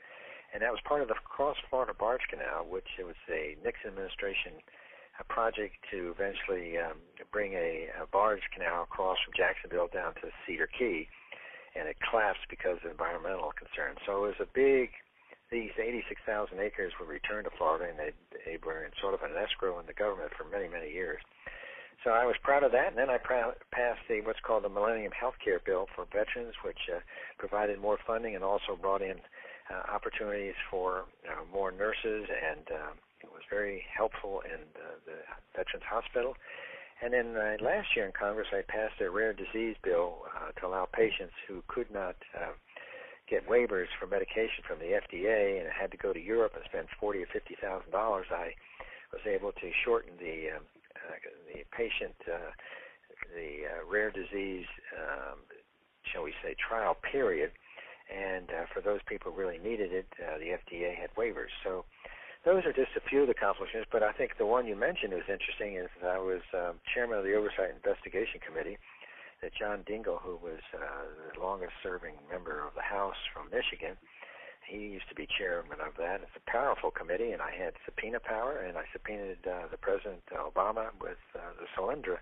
and 0.53 0.61
that 0.61 0.71
was 0.71 0.79
part 0.85 1.01
of 1.01 1.07
the 1.07 1.15
Cross 1.25 1.57
Florida 1.69 1.93
Barge 1.97 2.21
Canal, 2.29 2.69
which 2.69 2.87
it 2.99 3.05
was 3.05 3.17
a 3.33 3.57
Nixon 3.63 3.89
administration 3.89 4.61
a 5.19 5.25
project 5.25 5.75
to 5.91 6.13
eventually 6.13 6.77
um, 6.77 6.97
bring 7.31 7.53
a, 7.53 7.89
a 8.01 8.05
barge 8.11 8.43
canal 8.53 8.83
across 8.83 9.17
from 9.25 9.33
Jacksonville 9.35 9.89
down 9.91 10.13
to 10.21 10.29
Cedar 10.45 10.69
Key, 10.69 11.07
and 11.75 11.87
it 11.87 11.97
collapsed 12.09 12.45
because 12.49 12.77
of 12.83 12.91
environmental 12.91 13.51
concerns. 13.57 13.99
So 14.05 14.23
it 14.25 14.37
was 14.37 14.41
a 14.41 14.49
big. 14.53 14.89
These 15.49 15.71
86,000 15.79 16.59
acres 16.59 16.91
were 16.99 17.07
returned 17.07 17.47
to 17.47 17.55
Florida, 17.55 17.87
and 17.87 17.97
they 17.97 18.11
they 18.43 18.59
were 18.59 18.83
in 18.83 18.91
sort 18.99 19.13
of 19.13 19.23
an 19.23 19.31
escrow 19.39 19.79
in 19.79 19.87
the 19.87 19.95
government 19.95 20.31
for 20.35 20.43
many 20.43 20.67
many 20.67 20.91
years. 20.91 21.21
So 22.03 22.11
I 22.11 22.25
was 22.25 22.35
proud 22.43 22.63
of 22.63 22.71
that, 22.73 22.89
and 22.89 22.97
then 22.97 23.09
I 23.09 23.17
pr- 23.17 23.57
passed 23.71 24.01
the 24.07 24.21
what's 24.21 24.39
called 24.39 24.63
the 24.63 24.69
Millennium 24.69 25.11
Health 25.11 25.35
Care 25.43 25.59
Bill 25.65 25.87
for 25.95 26.05
veterans, 26.05 26.53
which 26.63 26.91
uh, 26.93 26.99
provided 27.37 27.79
more 27.79 27.97
funding 28.05 28.35
and 28.35 28.43
also 28.43 28.75
brought 28.79 29.01
in 29.01 29.17
uh, 29.71 29.91
opportunities 29.91 30.55
for 30.69 31.05
uh, 31.27 31.43
more 31.51 31.71
nurses 31.71 32.27
and 32.29 32.67
um, 32.71 32.95
it 33.21 33.31
was 33.31 33.41
very 33.49 33.83
helpful 33.95 34.41
in 34.45 34.59
the, 34.73 34.89
the 35.05 35.19
Veterans 35.55 35.85
Hospital. 35.89 36.35
And 37.01 37.13
then 37.13 37.37
uh, 37.37 37.61
last 37.61 37.95
year 37.95 38.05
in 38.05 38.11
Congress, 38.11 38.47
I 38.51 38.61
passed 38.67 38.99
a 39.01 39.09
rare 39.09 39.33
disease 39.33 39.75
bill 39.83 40.25
uh, 40.33 40.51
to 40.59 40.67
allow 40.67 40.87
patients 40.91 41.33
who 41.47 41.63
could 41.67 41.91
not 41.91 42.15
uh, 42.33 42.57
get 43.29 43.47
waivers 43.47 43.91
for 43.99 44.07
medication 44.07 44.63
from 44.67 44.79
the 44.79 44.97
FDA 44.97 45.59
and 45.59 45.69
had 45.69 45.91
to 45.91 45.97
go 45.97 46.11
to 46.11 46.19
Europe 46.19 46.53
and 46.55 46.63
spend 46.65 46.87
forty 46.99 47.21
or 47.21 47.27
fifty 47.31 47.55
thousand 47.61 47.91
dollars. 47.91 48.25
I 48.31 48.53
was 49.13 49.21
able 49.27 49.51
to 49.51 49.69
shorten 49.85 50.13
the 50.17 50.57
um, 50.57 50.63
uh, 50.95 51.21
the 51.53 51.61
patient 51.69 52.15
uh, 52.25 52.49
the 53.35 53.67
uh, 53.67 53.85
rare 53.85 54.11
disease, 54.11 54.65
um, 54.97 55.39
shall 56.11 56.23
we 56.23 56.33
say, 56.43 56.55
trial 56.55 56.97
period. 57.11 57.51
And 58.07 58.49
uh, 58.49 58.65
for 58.73 58.81
those 58.81 59.01
people 59.07 59.31
who 59.31 59.39
really 59.39 59.57
needed 59.57 59.91
it, 59.91 60.07
uh, 60.17 60.37
the 60.37 60.55
FDA 60.55 60.95
had 60.95 61.13
waivers. 61.15 61.51
So 61.63 61.83
those 62.45 62.65
are 62.65 62.73
just 62.73 62.95
a 62.95 63.01
few 63.01 63.21
of 63.21 63.27
the 63.27 63.35
accomplishments, 63.35 63.89
but 63.91 64.03
I 64.03 64.11
think 64.13 64.37
the 64.37 64.45
one 64.45 64.67
you 64.67 64.75
mentioned 64.75 65.13
is 65.13 65.27
interesting 65.27 65.75
is 65.75 65.89
I 66.03 66.17
was 66.17 66.41
um, 66.53 66.79
chairman 66.93 67.17
of 67.17 67.25
the 67.25 67.33
Oversight 67.33 67.73
Investigation 67.75 68.39
Committee 68.39 68.77
that 69.41 69.53
John 69.53 69.83
Dingell, 69.85 70.21
who 70.21 70.37
was 70.41 70.61
uh, 70.73 71.05
the 71.33 71.39
longest 71.39 71.73
serving 71.83 72.15
member 72.29 72.65
of 72.65 72.73
the 72.73 72.81
House 72.81 73.19
from 73.33 73.49
Michigan, 73.49 73.97
he 74.65 74.99
used 74.99 75.07
to 75.09 75.15
be 75.15 75.27
chairman 75.27 75.79
of 75.79 75.95
that. 75.97 76.21
It's 76.21 76.35
a 76.35 76.51
powerful 76.51 76.91
committee, 76.91 77.31
and 77.31 77.41
I 77.41 77.51
had 77.51 77.73
subpoena 77.85 78.19
power, 78.19 78.59
and 78.59 78.77
I 78.77 78.83
subpoenaed 78.91 79.47
uh, 79.47 79.71
the 79.71 79.77
President 79.77 80.23
Obama 80.35 80.91
with 80.99 81.21
uh, 81.35 81.55
the 81.55 81.67
Solyndra 81.71 82.19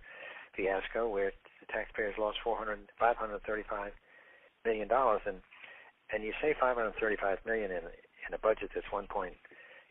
fiasco, 0.55 1.09
where 1.09 1.33
the 1.59 1.65
taxpayers 1.73 2.15
lost 2.19 2.37
400, 2.43 2.91
535 2.99 3.91
million 4.63 4.87
dollars, 4.87 5.21
and 5.25 5.41
and 6.13 6.23
you 6.23 6.33
say 6.41 6.53
535 6.59 7.39
million 7.45 7.71
in 7.71 7.81
in 8.27 8.33
a 8.33 8.37
budget 8.37 8.69
that's 8.73 8.91
1 8.91 9.07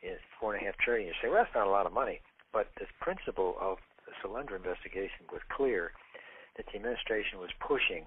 is 0.04 0.20
four 0.38 0.54
and 0.54 0.62
a 0.62 0.66
half 0.66 0.76
trillion. 0.78 1.08
You 1.08 1.14
say, 1.22 1.28
well, 1.28 1.42
that's 1.42 1.54
not 1.54 1.66
a 1.66 1.70
lot 1.70 1.86
of 1.86 1.92
money, 1.92 2.20
but 2.52 2.68
the 2.78 2.86
principle 3.00 3.56
of 3.60 3.78
the 4.06 4.12
Solyndra 4.20 4.56
investigation 4.56 5.24
was 5.32 5.40
clear 5.56 5.92
that 6.56 6.66
the 6.66 6.76
administration 6.76 7.40
was 7.40 7.50
pushing 7.58 8.06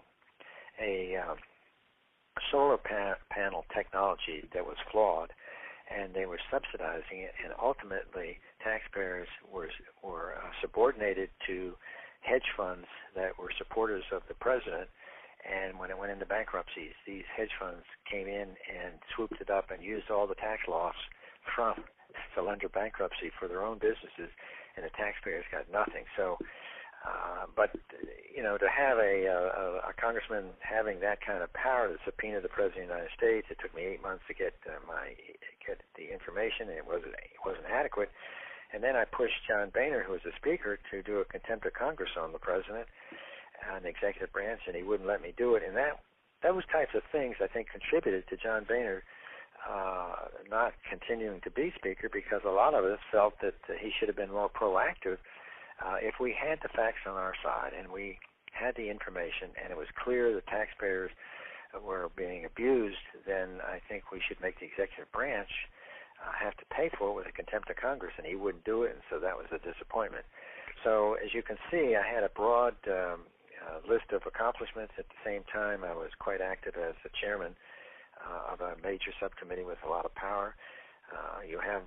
a 0.79 1.17
um, 1.17 1.38
solar 2.51 2.77
pa- 2.77 3.17
panel 3.29 3.65
technology 3.75 4.47
that 4.53 4.65
was 4.65 4.77
flawed, 4.91 5.33
and 5.89 6.13
they 6.13 6.25
were 6.25 6.39
subsidizing 6.51 7.25
it, 7.25 7.33
and 7.43 7.53
ultimately 7.62 8.38
taxpayers 8.63 9.27
were 9.51 9.69
were 10.03 10.36
uh, 10.38 10.51
subordinated 10.62 11.29
to 11.47 11.73
hedge 12.21 12.53
funds 12.55 12.88
that 13.15 13.38
were 13.39 13.51
supporters 13.57 14.03
of 14.12 14.21
the 14.27 14.36
president. 14.36 14.89
And 15.47 15.79
when 15.79 15.91
it 15.91 15.97
went 15.97 16.12
into 16.12 16.25
bankruptcies, 16.25 16.91
these 17.05 17.23
hedge 17.36 17.55
funds 17.60 17.86
came 18.10 18.27
in 18.27 18.57
and 18.67 18.99
swooped 19.15 19.39
it 19.39 19.49
up 19.49 19.71
and 19.71 19.81
used 19.81 20.12
all 20.12 20.27
the 20.27 20.36
tax 20.36 20.63
loss 20.67 20.95
from 21.55 21.83
Solyndra 22.36 22.71
bankruptcy 22.71 23.31
for 23.39 23.47
their 23.47 23.63
own 23.63 23.77
businesses, 23.77 24.31
and 24.75 24.86
the 24.86 24.93
taxpayers 24.95 25.45
got 25.51 25.69
nothing. 25.71 26.05
So, 26.15 26.38
uh, 27.05 27.45
but 27.55 27.71
you 28.36 28.43
know, 28.43 28.57
to 28.57 28.69
have 28.69 28.97
a, 28.97 29.25
a, 29.25 29.89
a 29.89 29.93
congressman 29.99 30.53
having 30.60 30.99
that 31.01 31.21
kind 31.21 31.41
of 31.41 31.51
power 31.53 31.88
to 31.88 31.97
subpoena 32.05 32.41
the 32.41 32.49
president 32.49 32.86
of 32.86 32.89
the 32.89 32.93
United 32.95 33.15
States, 33.17 33.47
it 33.49 33.57
took 33.62 33.73
me 33.75 33.83
eight 33.83 34.01
months 34.01 34.23
to 34.27 34.33
get 34.33 34.53
uh, 34.67 34.77
my 34.88 35.13
get 35.65 35.81
the 35.97 36.12
information, 36.12 36.69
and 36.69 36.77
it 36.77 36.88
wasn't 36.88 37.13
it 37.13 37.41
wasn't 37.45 37.65
adequate. 37.65 38.10
And 38.73 38.83
then 38.83 38.95
I 38.95 39.05
pushed 39.05 39.47
John 39.47 39.71
Boehner, 39.71 40.03
who 40.03 40.12
was 40.12 40.25
the 40.25 40.36
speaker, 40.36 40.77
to 40.91 41.01
do 41.01 41.19
a 41.19 41.25
contempt 41.25 41.65
of 41.65 41.73
Congress 41.73 42.12
on 42.19 42.33
the 42.33 42.39
president 42.39 42.88
and 43.63 43.86
the 43.86 43.89
executive 43.89 44.31
branch, 44.33 44.62
and 44.67 44.75
he 44.75 44.83
wouldn't 44.83 45.07
let 45.07 45.21
me 45.21 45.33
do 45.38 45.55
it. 45.55 45.63
And 45.65 45.75
that 45.77 46.03
those 46.43 46.63
types 46.71 46.93
of 46.93 47.01
things, 47.12 47.38
I 47.41 47.47
think, 47.47 47.69
contributed 47.71 48.27
to 48.29 48.38
John 48.38 48.65
Boehner 48.67 49.03
uh, 49.65 50.30
not 50.50 50.74
continuing 50.89 51.41
to 51.41 51.52
be 51.52 51.74
speaker 51.76 52.10
because 52.12 52.41
a 52.46 52.52
lot 52.52 52.74
of 52.74 52.86
us 52.86 53.00
felt 53.12 53.34
that 53.41 53.56
he 53.80 53.91
should 53.98 54.08
have 54.08 54.17
been 54.17 54.32
more 54.32 54.50
proactive. 54.50 55.17
Uh, 55.84 55.98
if 56.02 56.15
we 56.20 56.34
had 56.34 56.60
the 56.62 56.70
facts 56.70 57.06
on 57.06 57.13
our 57.13 57.34
side 57.43 57.72
and 57.78 57.91
we 57.91 58.17
had 58.52 58.76
the 58.76 58.89
information 58.89 59.54
and 59.62 59.72
it 59.72 59.78
was 59.78 59.88
clear 60.04 60.34
the 60.34 60.41
taxpayers 60.41 61.12
were 61.84 62.10
being 62.15 62.46
abused, 62.46 63.04
then 63.26 63.62
I 63.62 63.82
think 63.89 64.12
we 64.12 64.22
should 64.26 64.39
make 64.41 64.60
the 64.60 64.65
executive 64.65 65.12
branch 65.12 65.52
uh, 66.24 66.32
have 66.34 66.56
to 66.58 66.65
pay 66.74 66.89
for 66.98 67.12
it 67.12 67.15
with 67.15 67.28
a 67.28 67.32
contempt 67.32 67.70
of 67.70 67.76
Congress, 67.76 68.13
and 68.17 68.26
he 68.26 68.36
wouldn't 68.36 68.65
do 68.65 68.84
it, 68.84 68.91
and 68.93 69.04
so 69.10 69.20
that 69.20 69.38
was 69.38 69.46
a 69.52 69.60
disappointment. 69.60 70.26
So 70.84 71.15
as 71.24 71.34
you 71.34 71.43
can 71.43 71.58
see, 71.70 71.96
I 71.96 72.06
had 72.08 72.24
a 72.24 72.30
broad 72.30 72.76
um, 72.88 73.28
uh, 73.62 73.84
list 73.88 74.10
of 74.13 74.24
accomplishments. 74.26 74.93
At 74.98 75.10
the 75.10 75.22
same 75.26 75.43
time, 75.52 75.84
I 75.84 75.93
was 75.93 76.10
quite 76.17 76.41
active 76.41 76.76
as 76.78 76.96
the 77.04 77.10
chairman 77.13 77.56
uh, 78.21 78.53
of 78.53 78.62
a 78.62 78.75
major 78.84 79.12
subcommittee 79.19 79.63
with 79.63 79.77
a 79.86 79.89
lot 79.89 80.06
of 80.06 80.13
power. 80.15 80.56
Uh, 81.08 81.39
you 81.47 81.60
have 81.60 81.84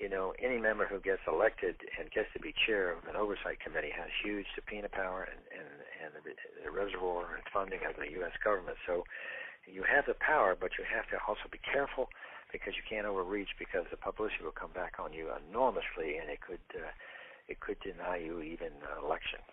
you 0.00 0.08
know, 0.08 0.32
any 0.40 0.56
member 0.56 0.88
who 0.88 0.98
gets 0.98 1.20
elected 1.28 1.76
and 2.00 2.10
gets 2.10 2.32
to 2.32 2.40
be 2.40 2.54
chair 2.66 2.96
of 2.96 3.04
an 3.04 3.16
oversight 3.16 3.60
committee 3.60 3.92
has 3.92 4.08
huge 4.24 4.46
subpoena 4.56 4.88
power 4.88 5.28
and 5.28 5.44
and, 5.52 5.68
and 6.00 6.10
the, 6.16 6.32
the 6.64 6.70
reservoir 6.72 7.36
and 7.36 7.44
funding 7.52 7.84
of 7.84 8.00
the 8.00 8.08
U.S. 8.24 8.32
government. 8.42 8.80
So 8.88 9.04
you 9.68 9.84
have 9.84 10.08
the 10.08 10.16
power, 10.16 10.56
but 10.56 10.80
you 10.80 10.88
have 10.88 11.04
to 11.12 11.20
also 11.28 11.52
be 11.52 11.60
careful 11.60 12.08
because 12.48 12.72
you 12.80 12.84
can't 12.88 13.06
overreach 13.06 13.52
because 13.60 13.84
the 13.92 14.00
publicity 14.00 14.42
will 14.42 14.56
come 14.56 14.72
back 14.72 14.96
on 14.98 15.12
you 15.12 15.28
enormously, 15.28 16.16
and 16.16 16.32
it 16.32 16.40
could 16.40 16.64
uh, 16.72 16.88
it 17.46 17.60
could 17.60 17.76
deny 17.84 18.16
you 18.16 18.40
even 18.40 18.72
uh, 18.80 19.04
election. 19.04 19.44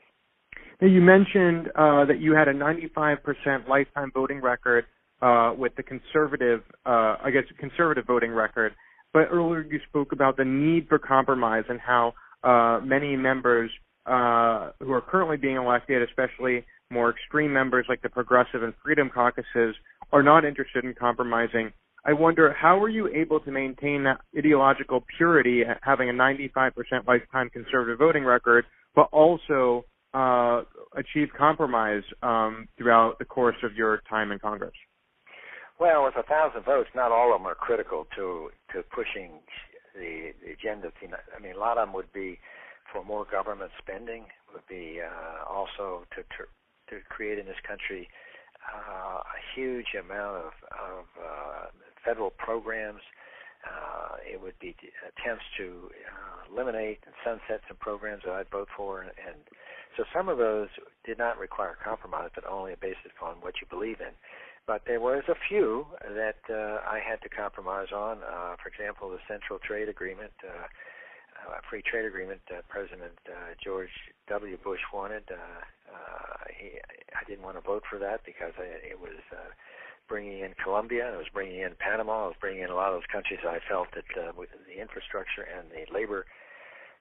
Now 0.80 0.88
you 0.88 1.04
mentioned 1.04 1.68
uh, 1.76 2.08
that 2.08 2.24
you 2.24 2.34
had 2.34 2.48
a 2.48 2.54
95% 2.56 3.68
lifetime 3.68 4.12
voting 4.16 4.40
record 4.40 4.86
uh, 5.22 5.54
with 5.58 5.76
the 5.76 5.84
conservative, 5.84 6.62
uh, 6.86 7.18
I 7.24 7.32
guess, 7.32 7.44
conservative 7.60 8.06
voting 8.06 8.32
record. 8.32 8.74
But 9.14 9.28
earlier 9.32 9.62
you 9.62 9.80
spoke 9.90 10.12
about 10.12 10.38
the 10.38 10.46
need 10.46 10.88
for 10.88 11.00
compromise 11.00 11.64
and 11.70 11.80
how 11.80 12.14
uh, 12.44 12.80
many 12.84 13.16
members 13.16 13.72
uh, 14.06 14.72
who 14.80 14.94
are 14.94 15.02
currently 15.02 15.38
being 15.38 15.56
elected, 15.56 16.02
especially 16.08 16.66
more 16.92 17.10
extreme 17.10 17.52
members 17.52 17.86
like 17.90 18.02
the 18.02 18.10
Progressive 18.10 18.64
and 18.64 18.74
Freedom 18.84 19.10
caucuses, 19.14 19.76
are 20.12 20.24
not 20.24 20.46
interested 20.46 20.86
in 20.86 20.94
compromising. 20.94 21.72
I 22.06 22.14
wonder 22.14 22.54
how 22.54 22.78
were 22.78 22.90
you 22.90 23.10
able 23.14 23.42
to 23.42 23.52
maintain 23.52 24.04
that 24.04 24.22
ideological 24.38 25.04
purity, 25.18 25.64
having 25.82 26.10
a 26.10 26.14
95% 26.14 26.72
lifetime 27.06 27.50
conservative 27.50 28.00
voting 28.00 28.24
record, 28.24 28.66
but 28.96 29.10
also 29.12 29.84
uh, 30.14 30.62
achieve 30.96 31.28
compromise 31.38 32.04
um, 32.24 32.68
throughout 32.78 33.20
the 33.20 33.26
course 33.26 33.58
of 33.64 33.76
your 33.76 34.02
time 34.10 34.32
in 34.32 34.40
Congress? 34.40 34.72
Well, 35.80 36.06
with 36.06 36.16
a 36.18 36.24
thousand 36.24 36.66
votes, 36.66 36.90
not 36.96 37.12
all 37.12 37.34
of 37.34 37.40
them 37.40 37.48
are 37.48 37.56
critical 37.56 38.08
to 38.16 38.50
to 38.74 38.82
pushing 38.84 39.42
the, 39.94 40.34
the 40.44 40.52
agenda. 40.54 40.92
I 41.36 41.40
mean, 41.40 41.56
a 41.56 41.60
lot 41.60 41.78
of 41.78 41.88
them 41.88 41.94
would 41.94 42.12
be 42.12 42.40
for 42.92 43.04
more 43.04 43.26
government 43.30 43.72
spending, 43.78 44.26
would 44.54 44.66
be 44.68 45.02
uh, 45.02 45.46
also 45.46 46.06
to, 46.16 46.24
to 46.24 46.50
to 46.90 47.04
create 47.10 47.38
in 47.38 47.46
this 47.46 47.62
country 47.68 48.10
uh, 48.74 49.20
a 49.20 49.40
huge 49.56 49.94
amount 49.94 50.38
of, 50.38 50.54
of 50.72 51.06
uh, 51.22 51.66
federal 52.04 52.32
programs. 52.32 53.02
Uh, 53.68 54.16
it 54.24 54.42
would 54.42 54.58
be 54.60 54.76
attempts 55.04 55.44
to 55.58 55.90
uh, 56.08 56.54
eliminate 56.54 57.00
and 57.06 57.14
sunset 57.24 57.62
some 57.68 57.78
programs 57.78 58.24
that 58.24 58.32
I'd 58.32 58.50
vote 58.50 58.70
for, 58.76 59.02
and, 59.02 59.12
and 59.28 59.36
so 59.98 60.06
some 60.14 60.30
of 60.30 60.38
those 60.38 60.70
did 61.06 61.18
not 61.18 61.38
require 61.38 61.76
compromise, 61.84 62.30
but 62.34 62.46
only 62.46 62.76
based 62.80 63.04
upon 63.06 63.38
what 63.42 63.56
you 63.60 63.68
believe 63.70 64.00
in. 64.00 64.14
But 64.68 64.84
there 64.86 65.00
was 65.00 65.24
a 65.30 65.36
few 65.48 65.88
that 66.04 66.44
uh, 66.52 66.84
I 66.84 67.00
had 67.00 67.22
to 67.24 67.30
compromise 67.30 67.88
on. 67.96 68.20
Uh, 68.20 68.60
for 68.62 68.68
example, 68.68 69.10
the 69.10 69.24
Central 69.26 69.60
Trade 69.60 69.88
Agreement, 69.88 70.34
uh, 70.44 70.68
uh, 71.48 71.60
free 71.70 71.82
trade 71.82 72.04
agreement, 72.04 72.42
uh, 72.52 72.60
President 72.68 73.16
uh, 73.32 73.56
George 73.64 73.96
W. 74.28 74.58
Bush 74.62 74.82
wanted. 74.94 75.24
Uh, 75.32 75.64
uh, 75.88 76.52
he, 76.52 76.76
I 77.16 77.24
didn't 77.24 77.46
want 77.46 77.56
to 77.56 77.64
vote 77.64 77.84
for 77.90 77.98
that 78.00 78.26
because 78.26 78.52
I, 78.60 78.68
it 78.84 79.00
was 79.00 79.16
uh, 79.32 79.56
bringing 80.10 80.40
in 80.40 80.52
Colombia, 80.62 81.14
it 81.14 81.18
was 81.18 81.32
bringing 81.32 81.62
in 81.62 81.72
Panama, 81.80 82.26
it 82.26 82.36
was 82.36 82.42
bringing 82.42 82.64
in 82.64 82.70
a 82.70 82.76
lot 82.76 82.92
of 82.92 83.00
those 83.00 83.12
countries. 83.12 83.40
I 83.48 83.60
felt 83.70 83.88
that 83.96 84.10
uh, 84.20 84.32
with 84.36 84.50
the 84.68 84.82
infrastructure 84.82 85.48
and 85.48 85.72
the 85.72 85.88
labor, 85.94 86.26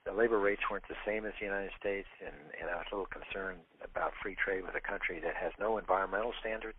the 0.05 0.13
labor 0.13 0.39
rates 0.39 0.63
weren't 0.71 0.87
the 0.87 0.99
same 1.03 1.27
as 1.27 1.35
the 1.41 1.47
United 1.47 1.75
States, 1.79 2.07
and, 2.23 2.35
and 2.63 2.71
I 2.71 2.79
was 2.79 2.87
a 2.93 2.95
little 2.95 3.11
concerned 3.11 3.59
about 3.83 4.15
free 4.23 4.37
trade 4.39 4.63
with 4.63 4.79
a 4.79 4.85
country 4.85 5.19
that 5.19 5.35
has 5.35 5.51
no 5.59 5.79
environmental 5.79 6.31
standards. 6.39 6.79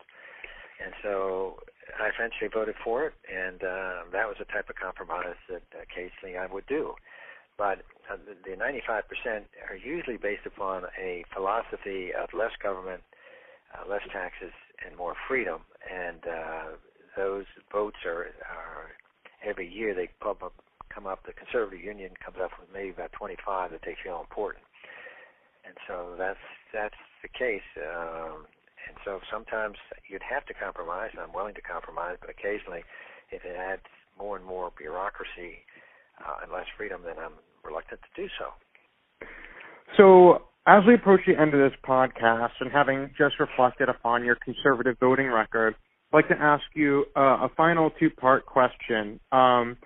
And 0.83 0.93
so 1.01 1.57
I 1.99 2.09
eventually 2.13 2.49
voted 2.53 2.75
for 2.83 3.05
it, 3.05 3.13
and 3.25 3.63
uh, 3.63 4.05
that 4.11 4.27
was 4.27 4.37
the 4.39 4.45
type 4.45 4.69
of 4.69 4.75
compromise 4.75 5.37
that 5.49 5.63
occasionally 5.73 6.37
I 6.37 6.45
would 6.45 6.65
do. 6.67 6.93
But 7.57 7.79
uh, 8.11 8.17
the 8.45 8.51
95% 8.51 9.01
are 9.69 9.75
usually 9.75 10.17
based 10.17 10.45
upon 10.45 10.83
a 11.01 11.25
philosophy 11.33 12.11
of 12.13 12.29
less 12.33 12.51
government, 12.61 13.01
uh, 13.73 13.89
less 13.89 14.03
taxes, 14.13 14.53
and 14.85 14.95
more 14.95 15.15
freedom. 15.27 15.61
And 15.89 16.21
uh, 16.27 16.63
those 17.15 17.45
votes 17.71 17.97
are, 18.05 18.29
are 18.45 18.93
every 19.43 19.67
year 19.67 19.95
they 19.95 20.09
pop 20.21 20.43
up, 20.43 20.53
come 20.93 21.07
up. 21.07 21.25
The 21.25 21.33
Conservative 21.33 21.83
Union 21.83 22.11
comes 22.23 22.37
up 22.41 22.51
with 22.59 22.69
maybe 22.71 22.89
about 22.89 23.11
25 23.13 23.71
that 23.71 23.81
they 23.83 23.95
feel 24.03 24.19
important. 24.19 24.63
And 25.65 25.75
so 25.87 26.15
that's 26.17 26.39
that's 26.71 26.95
the 27.21 27.27
case. 27.27 27.65
Um, 27.75 28.45
and 28.87 28.97
so 29.03 29.19
sometimes 29.31 29.75
you'd 30.09 30.23
have 30.23 30.45
to 30.47 30.53
compromise, 30.53 31.09
and 31.11 31.21
I'm 31.21 31.33
willing 31.33 31.55
to 31.55 31.61
compromise, 31.61 32.17
but 32.19 32.29
occasionally, 32.29 32.83
if 33.31 33.43
it 33.43 33.55
adds 33.55 33.83
more 34.17 34.37
and 34.37 34.45
more 34.45 34.71
bureaucracy 34.77 35.63
uh, 36.23 36.43
and 36.43 36.51
less 36.51 36.65
freedom, 36.77 37.01
then 37.05 37.15
I'm 37.19 37.33
reluctant 37.63 38.01
to 38.01 38.21
do 38.21 38.27
so. 38.39 39.27
So, 39.97 40.47
as 40.67 40.83
we 40.85 40.95
approach 40.95 41.21
the 41.25 41.39
end 41.39 41.53
of 41.53 41.59
this 41.59 41.77
podcast, 41.87 42.51
and 42.59 42.71
having 42.71 43.09
just 43.17 43.35
reflected 43.39 43.89
upon 43.89 44.25
your 44.25 44.37
conservative 44.43 44.97
voting 44.99 45.27
record, 45.27 45.75
I'd 46.11 46.15
like 46.15 46.27
to 46.29 46.39
ask 46.39 46.63
you 46.73 47.05
uh, 47.15 47.47
a 47.47 47.49
final 47.55 47.91
two 47.99 48.09
part 48.09 48.45
question. 48.45 49.19
Um, 49.31 49.77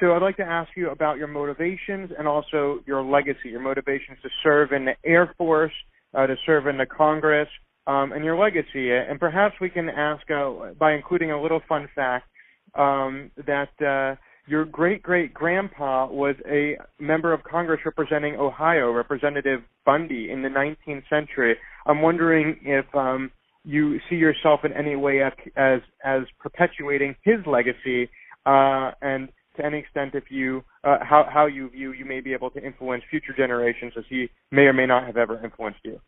so, 0.00 0.12
I'd 0.12 0.22
like 0.22 0.36
to 0.36 0.44
ask 0.44 0.70
you 0.76 0.90
about 0.90 1.18
your 1.18 1.26
motivations 1.26 2.10
and 2.16 2.28
also 2.28 2.80
your 2.86 3.02
legacy, 3.02 3.50
your 3.50 3.60
motivations 3.60 4.18
to 4.22 4.28
serve 4.42 4.72
in 4.72 4.84
the 4.84 4.94
Air 5.04 5.34
Force, 5.38 5.72
uh, 6.14 6.26
to 6.26 6.36
serve 6.46 6.66
in 6.66 6.78
the 6.78 6.86
Congress, 6.86 7.48
um, 7.88 8.12
and 8.12 8.24
your 8.24 8.38
legacy. 8.38 8.92
And 8.92 9.18
perhaps 9.18 9.54
we 9.60 9.70
can 9.70 9.88
ask 9.88 10.30
uh, 10.30 10.74
by 10.78 10.92
including 10.92 11.32
a 11.32 11.42
little 11.42 11.60
fun 11.68 11.88
fact 11.94 12.28
um, 12.74 13.30
that 13.46 13.70
uh, 13.80 14.16
your 14.46 14.64
great 14.66 15.02
great 15.02 15.34
grandpa 15.34 16.06
was 16.06 16.36
a 16.46 16.76
member 17.00 17.32
of 17.32 17.42
Congress 17.42 17.80
representing 17.84 18.36
Ohio, 18.36 18.92
Representative 18.92 19.60
Bundy, 19.84 20.30
in 20.30 20.42
the 20.42 20.48
19th 20.48 21.08
century. 21.08 21.56
I'm 21.86 22.02
wondering 22.02 22.60
if 22.62 22.84
um, 22.94 23.32
you 23.64 23.98
see 24.08 24.16
yourself 24.16 24.60
in 24.64 24.72
any 24.72 24.94
way 24.94 25.22
as 25.22 25.32
as, 25.56 25.80
as 26.04 26.22
perpetuating 26.38 27.16
his 27.22 27.38
legacy, 27.46 28.10
uh, 28.44 28.92
and 29.00 29.30
to 29.56 29.64
any 29.64 29.78
extent, 29.78 30.14
if 30.14 30.24
you 30.30 30.62
uh, 30.84 30.98
how 31.00 31.26
how 31.30 31.46
you 31.46 31.70
view 31.70 31.92
you 31.92 32.04
may 32.04 32.20
be 32.20 32.34
able 32.34 32.50
to 32.50 32.62
influence 32.62 33.02
future 33.10 33.34
generations 33.36 33.94
as 33.96 34.04
he 34.10 34.28
may 34.50 34.62
or 34.62 34.74
may 34.74 34.86
not 34.86 35.06
have 35.06 35.16
ever 35.16 35.42
influenced 35.42 35.80
you. 35.84 35.98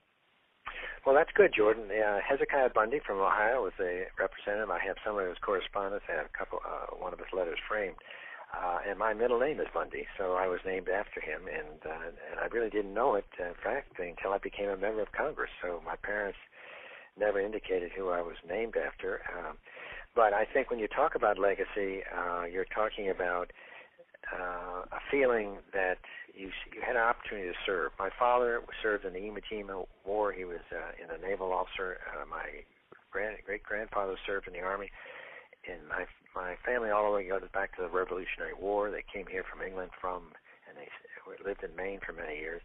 Well, 1.05 1.15
that's 1.15 1.33
good, 1.35 1.53
Jordan. 1.57 1.89
Uh, 1.89 2.21
Hezekiah 2.21 2.71
Bundy 2.75 3.01
from 3.01 3.19
Ohio 3.21 3.63
was 3.65 3.73
a 3.81 4.07
representative. 4.19 4.71
I 4.71 4.79
have 4.85 4.97
some 5.05 5.19
of 5.19 5.27
his 5.27 5.39
correspondence. 5.41 6.05
I 6.09 6.17
have 6.21 6.27
a 6.27 6.37
couple, 6.37 6.61
uh, 6.61 6.95
one 6.97 7.13
of 7.13 7.19
his 7.19 7.33
letters 7.33 7.59
framed. 7.67 7.97
Uh, 8.53 8.79
and 8.89 8.99
my 8.99 9.15
middle 9.15 9.39
name 9.39 9.61
is 9.61 9.69
Bundy, 9.73 10.07
so 10.19 10.35
I 10.35 10.47
was 10.49 10.59
named 10.67 10.89
after 10.89 11.21
him, 11.21 11.47
and 11.47 11.79
uh, 11.87 12.11
and 12.31 12.41
I 12.43 12.47
really 12.51 12.69
didn't 12.69 12.93
know 12.93 13.15
it, 13.15 13.25
in 13.39 13.55
fact, 13.63 13.99
until 13.99 14.33
I 14.33 14.39
became 14.39 14.69
a 14.69 14.77
member 14.77 15.01
of 15.01 15.13
Congress. 15.13 15.51
So 15.63 15.81
my 15.87 15.95
parents 15.95 16.39
never 17.17 17.41
indicated 17.41 17.93
who 17.97 18.09
I 18.11 18.21
was 18.21 18.37
named 18.49 18.75
after. 18.77 19.23
Um, 19.31 19.57
but 20.17 20.33
I 20.33 20.45
think 20.45 20.69
when 20.69 20.81
you 20.81 20.89
talk 20.89 21.15
about 21.15 21.39
legacy, 21.39 22.03
uh, 22.11 22.45
you're 22.45 22.67
talking 22.75 23.09
about 23.09 23.53
uh, 24.35 24.83
a 24.91 25.01
feeling 25.11 25.59
that 25.73 25.99
you 26.35 26.51
you 26.73 26.81
had 26.81 26.97
an 26.97 27.03
opportunity 27.03 27.49
to 27.49 27.59
serve. 27.67 27.93
My 27.99 28.11
father 28.19 28.63
served 28.83 29.05
in 29.05 29.13
the 29.13 29.21
Iwo 29.21 29.41
Jima 29.51 29.87
War. 30.05 30.33
He 30.33 30.45
was 30.45 30.63
uh, 30.73 30.93
in 31.03 31.11
a 31.11 31.19
naval 31.19 31.53
officer. 31.53 31.99
Uh, 32.09 32.25
my 32.27 32.65
grand 33.11 33.37
great 33.45 33.63
grandfather 33.63 34.17
served 34.27 34.47
in 34.47 34.55
the 34.55 34.61
army. 34.61 34.91
And 35.69 35.87
my 35.89 36.07
my 36.35 36.55
family 36.65 36.91
all 36.91 37.11
the 37.11 37.17
way 37.17 37.29
goes 37.29 37.43
back 37.53 37.77
to 37.77 37.83
the 37.83 37.89
Revolutionary 37.89 38.55
War. 38.55 38.91
They 38.91 39.05
came 39.13 39.27
here 39.27 39.45
from 39.45 39.67
England 39.67 39.91
from, 40.01 40.33
and 40.69 40.79
they 40.79 40.89
lived 41.45 41.63
in 41.65 41.75
Maine 41.77 42.01
for 42.05 42.13
many 42.13 42.39
years. 42.39 42.63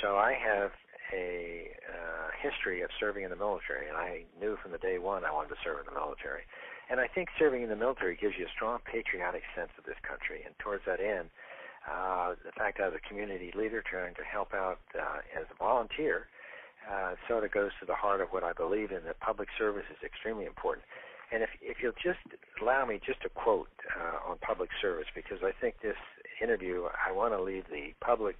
So 0.00 0.16
I 0.16 0.32
have 0.32 0.72
a 1.12 1.68
uh, 1.84 2.28
history 2.40 2.80
of 2.80 2.90
serving 2.98 3.24
in 3.24 3.30
the 3.30 3.36
military, 3.36 3.88
and 3.88 3.96
I 3.96 4.24
knew 4.40 4.56
from 4.62 4.72
the 4.72 4.80
day 4.80 4.98
one 4.98 5.24
I 5.24 5.30
wanted 5.30 5.50
to 5.50 5.60
serve 5.62 5.78
in 5.80 5.86
the 5.86 5.98
military. 5.98 6.42
And 6.90 6.98
I 6.98 7.06
think 7.06 7.28
serving 7.38 7.62
in 7.62 7.68
the 7.68 7.76
military 7.76 8.16
gives 8.16 8.34
you 8.38 8.46
a 8.46 8.56
strong 8.56 8.80
patriotic 8.84 9.42
sense 9.54 9.70
of 9.78 9.84
this 9.84 10.00
country. 10.02 10.42
And 10.44 10.56
towards 10.58 10.84
that 10.86 11.00
end, 11.00 11.28
uh, 11.90 12.34
the 12.44 12.52
fact 12.52 12.80
I 12.80 12.88
was 12.88 12.96
a 12.96 13.08
community 13.08 13.52
leader 13.56 13.82
trying 13.82 14.14
to 14.14 14.24
help 14.24 14.54
out 14.54 14.78
uh, 14.94 15.18
as 15.38 15.46
a 15.50 15.56
volunteer 15.58 16.28
uh, 16.90 17.14
sort 17.28 17.44
of 17.44 17.52
goes 17.52 17.70
to 17.80 17.86
the 17.86 17.94
heart 17.94 18.20
of 18.20 18.28
what 18.30 18.44
I 18.44 18.52
believe 18.52 18.90
in. 18.90 19.04
That 19.04 19.20
public 19.20 19.48
service 19.58 19.86
is 19.90 19.98
extremely 20.04 20.46
important. 20.46 20.84
And 21.32 21.42
if 21.42 21.50
if 21.62 21.78
you'll 21.80 21.96
just 22.02 22.20
allow 22.60 22.84
me 22.84 23.00
just 23.04 23.24
a 23.24 23.30
quote 23.30 23.72
uh, 23.96 24.30
on 24.30 24.36
public 24.38 24.70
service, 24.80 25.08
because 25.14 25.38
I 25.42 25.52
think 25.60 25.80
this 25.80 25.96
interview, 26.42 26.88
I 26.92 27.10
want 27.12 27.32
to 27.32 27.42
leave 27.42 27.64
the 27.70 27.94
public 28.04 28.36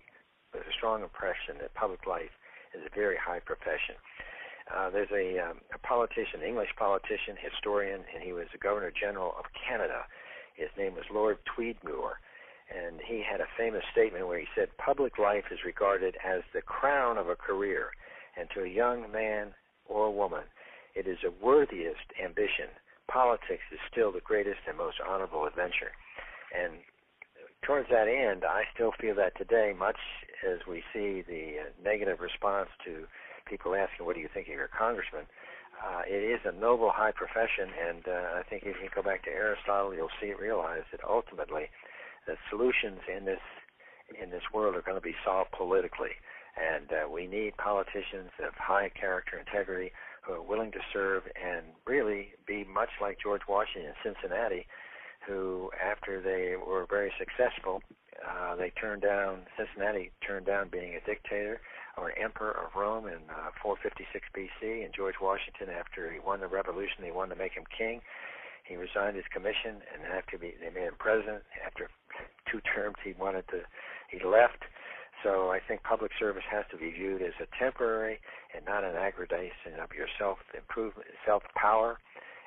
with 0.53 0.63
a 0.63 0.73
strong 0.77 1.03
impression 1.03 1.57
that 1.61 1.73
public 1.75 2.07
life 2.07 2.35
is 2.75 2.83
a 2.85 2.95
very 2.95 3.17
high 3.17 3.41
profession. 3.41 3.97
Uh, 4.71 4.91
there's 4.91 5.11
a, 5.11 5.39
um, 5.39 5.59
a 5.75 5.79
politician, 5.79 6.43
English 6.47 6.71
politician, 6.79 7.37
historian, 7.41 8.05
and 8.15 8.23
he 8.23 8.33
was 8.33 8.47
the 8.53 8.59
Governor 8.59 8.93
General 8.93 9.35
of 9.39 9.45
Canada. 9.57 10.07
His 10.55 10.69
name 10.79 10.95
was 10.95 11.05
Lord 11.13 11.39
Tweedmuir, 11.49 12.21
and 12.73 13.01
he 13.01 13.23
had 13.23 13.41
a 13.41 13.47
famous 13.57 13.85
statement 13.93 14.27
where 14.27 14.39
he 14.39 14.47
said, 14.55 14.77
"Public 14.79 15.19
life 15.19 15.45
is 15.51 15.65
regarded 15.65 16.17
as 16.25 16.43
the 16.53 16.63
crown 16.63 17.19
of 17.19 17.29
a 17.29 17.37
career, 17.37 17.91
and 18.37 18.49
to 18.51 18.63
a 18.63 18.69
young 18.69 19.11
man 19.13 19.55
or 19.87 20.13
woman, 20.13 20.45
it 20.95 21.07
is 21.07 21.19
a 21.25 21.31
worthiest 21.45 22.13
ambition. 22.23 22.69
Politics 23.09 23.65
is 23.73 23.81
still 23.91 24.13
the 24.13 24.21
greatest 24.21 24.61
and 24.67 24.77
most 24.77 25.01
honorable 25.01 25.47
adventure." 25.47 25.93
And 26.55 26.73
towards 27.63 27.89
that 27.91 28.09
end, 28.09 28.45
I 28.45 28.65
still 28.75 28.93
feel 28.93 29.15
that 29.17 29.37
today, 29.37 29.73
much 29.77 29.99
as 30.43 30.67
we 30.67 30.83
see 30.93 31.23
the 31.23 31.61
uh, 31.61 31.65
negative 31.83 32.21
response 32.21 32.69
to 32.85 33.07
people 33.47 33.75
asking, 33.75 34.07
"What 34.07 34.15
do 34.15 34.21
you 34.21 34.29
think 34.29 34.49
of 34.49 34.55
your 34.55 34.69
congressman?" 34.69 35.27
Uh, 35.83 36.03
it 36.07 36.23
is 36.23 36.41
a 36.45 36.53
noble, 36.53 36.91
high 36.91 37.11
profession, 37.13 37.69
and 37.75 38.07
uh, 38.07 38.39
I 38.39 38.43
think 38.49 38.63
if 38.65 38.77
you 38.83 38.89
go 38.95 39.03
back 39.03 39.25
to 39.25 39.31
Aristotle, 39.31 39.95
you'll 39.95 40.15
see 40.21 40.33
realize 40.33 40.85
that 40.93 41.03
ultimately, 41.03 41.71
the 42.27 42.37
solutions 42.51 43.01
in 43.09 43.25
this 43.25 43.41
in 44.21 44.31
this 44.31 44.43
world 44.53 44.77
are 44.77 44.83
going 44.83 44.97
to 44.97 45.01
be 45.01 45.15
solved 45.25 45.51
politically, 45.53 46.13
and 46.57 46.93
uh, 46.93 47.09
we 47.09 47.27
need 47.27 47.57
politicians 47.57 48.31
of 48.45 48.53
high 48.55 48.91
character, 48.91 49.39
integrity, 49.39 49.91
who 50.23 50.35
are 50.35 50.43
willing 50.43 50.71
to 50.73 50.81
serve 50.93 51.23
and 51.35 51.65
really 51.87 52.33
be 52.47 52.65
much 52.65 52.91
like 53.01 53.19
George 53.23 53.43
Washington 53.49 53.91
in 53.91 53.95
Cincinnatus, 54.15 54.65
who, 55.27 55.71
after 55.83 56.21
they 56.21 56.57
were 56.57 56.87
very 56.91 57.13
successful, 57.19 57.81
uh, 58.21 58.55
they 58.55 58.71
turned 58.71 59.03
down 59.03 59.47
Cincinnatus 59.57 60.13
turned 60.27 60.47
down 60.47 60.69
being 60.69 60.95
a 60.95 61.01
dictator 61.07 61.61
or 61.97 62.17
emperor 62.19 62.53
of 62.53 62.75
Rome 62.75 63.07
in 63.07 63.21
uh, 63.29 63.51
456 63.63 64.25
BC, 64.37 64.85
and 64.85 64.95
George 64.95 65.17
Washington, 65.21 65.69
after 65.69 66.11
he 66.11 66.19
won 66.19 66.41
the 66.41 66.49
revolution, 66.49 67.03
they 67.03 67.11
wanted 67.11 67.35
to 67.35 67.41
make 67.41 67.53
him 67.53 67.65
king. 67.77 68.01
He 68.65 68.77
resigned 68.77 69.17
his 69.17 69.27
commission, 69.33 69.83
and 69.93 70.07
after 70.07 70.39
be, 70.39 70.55
they 70.61 70.71
made 70.71 70.87
him 70.87 70.95
president, 70.99 71.43
after 71.67 71.89
two 72.51 72.61
terms, 72.75 72.97
he 73.05 73.15
wanted 73.19 73.47
to, 73.49 73.63
he 74.11 74.25
left. 74.25 74.63
So 75.23 75.51
I 75.51 75.61
think 75.67 75.83
public 75.83 76.11
service 76.19 76.43
has 76.51 76.65
to 76.71 76.77
be 76.77 76.91
viewed 76.91 77.23
as 77.23 77.35
a 77.41 77.47
temporary 77.59 78.19
and 78.55 78.65
not 78.65 78.85
an 78.85 78.97
aggravation 78.97 79.79
of 79.83 79.91
your 79.97 80.07
self 80.19 80.39
improvement, 80.57 81.09
self 81.25 81.43
power. 81.55 81.99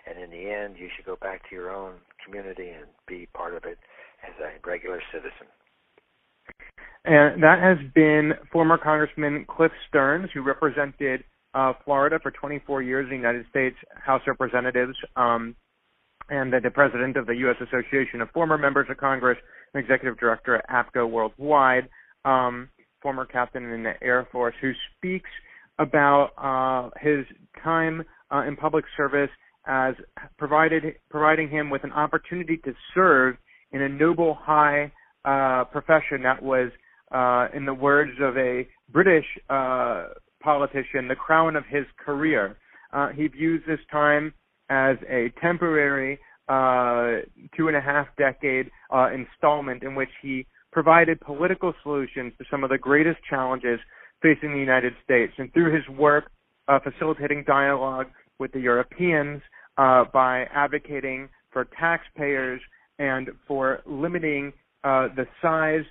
And 0.07 0.21
in 0.21 0.29
the 0.29 0.51
end, 0.51 0.75
you 0.77 0.89
should 0.95 1.05
go 1.05 1.17
back 1.19 1.49
to 1.49 1.55
your 1.55 1.71
own 1.71 1.95
community 2.23 2.69
and 2.69 2.85
be 3.07 3.27
part 3.33 3.55
of 3.55 3.63
it 3.65 3.79
as 4.23 4.33
a 4.39 4.67
regular 4.67 5.01
citizen. 5.11 5.47
And 7.05 7.41
that 7.43 7.59
has 7.61 7.77
been 7.93 8.33
former 8.51 8.77
Congressman 8.77 9.45
Cliff 9.49 9.71
Stearns, 9.87 10.29
who 10.33 10.41
represented 10.41 11.23
uh, 11.53 11.73
Florida 11.85 12.19
for 12.21 12.31
24 12.31 12.81
years 12.81 13.05
in 13.05 13.09
the 13.11 13.15
United 13.15 13.45
States 13.49 13.75
House 13.95 14.21
Representatives, 14.27 14.95
um, 15.15 15.55
and 16.29 16.51
the 16.51 16.71
president 16.71 17.17
of 17.17 17.25
the 17.25 17.35
U.S. 17.37 17.55
Association 17.61 18.21
of 18.21 18.29
Former 18.31 18.57
Members 18.57 18.87
of 18.89 18.97
Congress, 18.97 19.37
and 19.73 19.83
executive 19.83 20.17
director 20.19 20.55
at 20.55 20.69
APCO 20.69 21.09
Worldwide, 21.09 21.89
um, 22.23 22.69
former 23.01 23.25
captain 23.25 23.63
in 23.71 23.83
the 23.83 23.93
Air 24.01 24.27
Force, 24.31 24.55
who 24.61 24.71
speaks 24.97 25.29
about 25.77 26.31
uh, 26.37 26.89
his 26.99 27.25
time 27.63 28.03
uh, 28.31 28.43
in 28.47 28.55
public 28.55 28.85
service 28.97 29.29
as 29.67 29.95
provided 30.37 30.83
providing 31.09 31.49
him 31.49 31.69
with 31.69 31.83
an 31.83 31.91
opportunity 31.91 32.57
to 32.57 32.73
serve 32.93 33.35
in 33.71 33.81
a 33.81 33.89
noble 33.89 34.37
high 34.39 34.91
uh, 35.25 35.63
profession 35.65 36.23
that 36.23 36.41
was, 36.41 36.71
uh, 37.11 37.47
in 37.55 37.65
the 37.65 37.73
words 37.73 38.11
of 38.21 38.37
a 38.37 38.67
British 38.91 39.25
uh, 39.49 40.07
politician, 40.41 41.07
the 41.07 41.15
crown 41.15 41.55
of 41.55 41.63
his 41.67 41.85
career. 42.03 42.57
Uh, 42.93 43.09
he 43.09 43.27
views 43.27 43.61
this 43.67 43.79
time 43.91 44.33
as 44.69 44.97
a 45.09 45.31
temporary 45.41 46.19
uh, 46.47 47.21
two 47.57 47.67
and 47.67 47.75
a 47.75 47.81
half 47.81 48.07
decade 48.17 48.69
uh, 48.93 49.09
installment 49.11 49.83
in 49.83 49.95
which 49.95 50.09
he 50.21 50.45
provided 50.71 51.19
political 51.21 51.73
solutions 51.83 52.33
to 52.37 52.45
some 52.51 52.63
of 52.63 52.69
the 52.69 52.77
greatest 52.77 53.17
challenges 53.29 53.79
facing 54.21 54.51
the 54.51 54.59
United 54.59 54.93
States. 55.03 55.33
And 55.37 55.51
through 55.53 55.73
his 55.73 55.87
work 55.97 56.31
facilitating 56.83 57.43
dialogue 57.45 58.07
with 58.39 58.51
the 58.51 58.59
Europeans 58.59 59.41
by 59.77 60.45
advocating 60.53 61.29
for 61.51 61.65
taxpayers 61.79 62.59
and 62.99 63.29
for 63.47 63.81
limiting 63.85 64.51
uh, 64.83 65.07
the 65.15 65.25
size, 65.41 65.83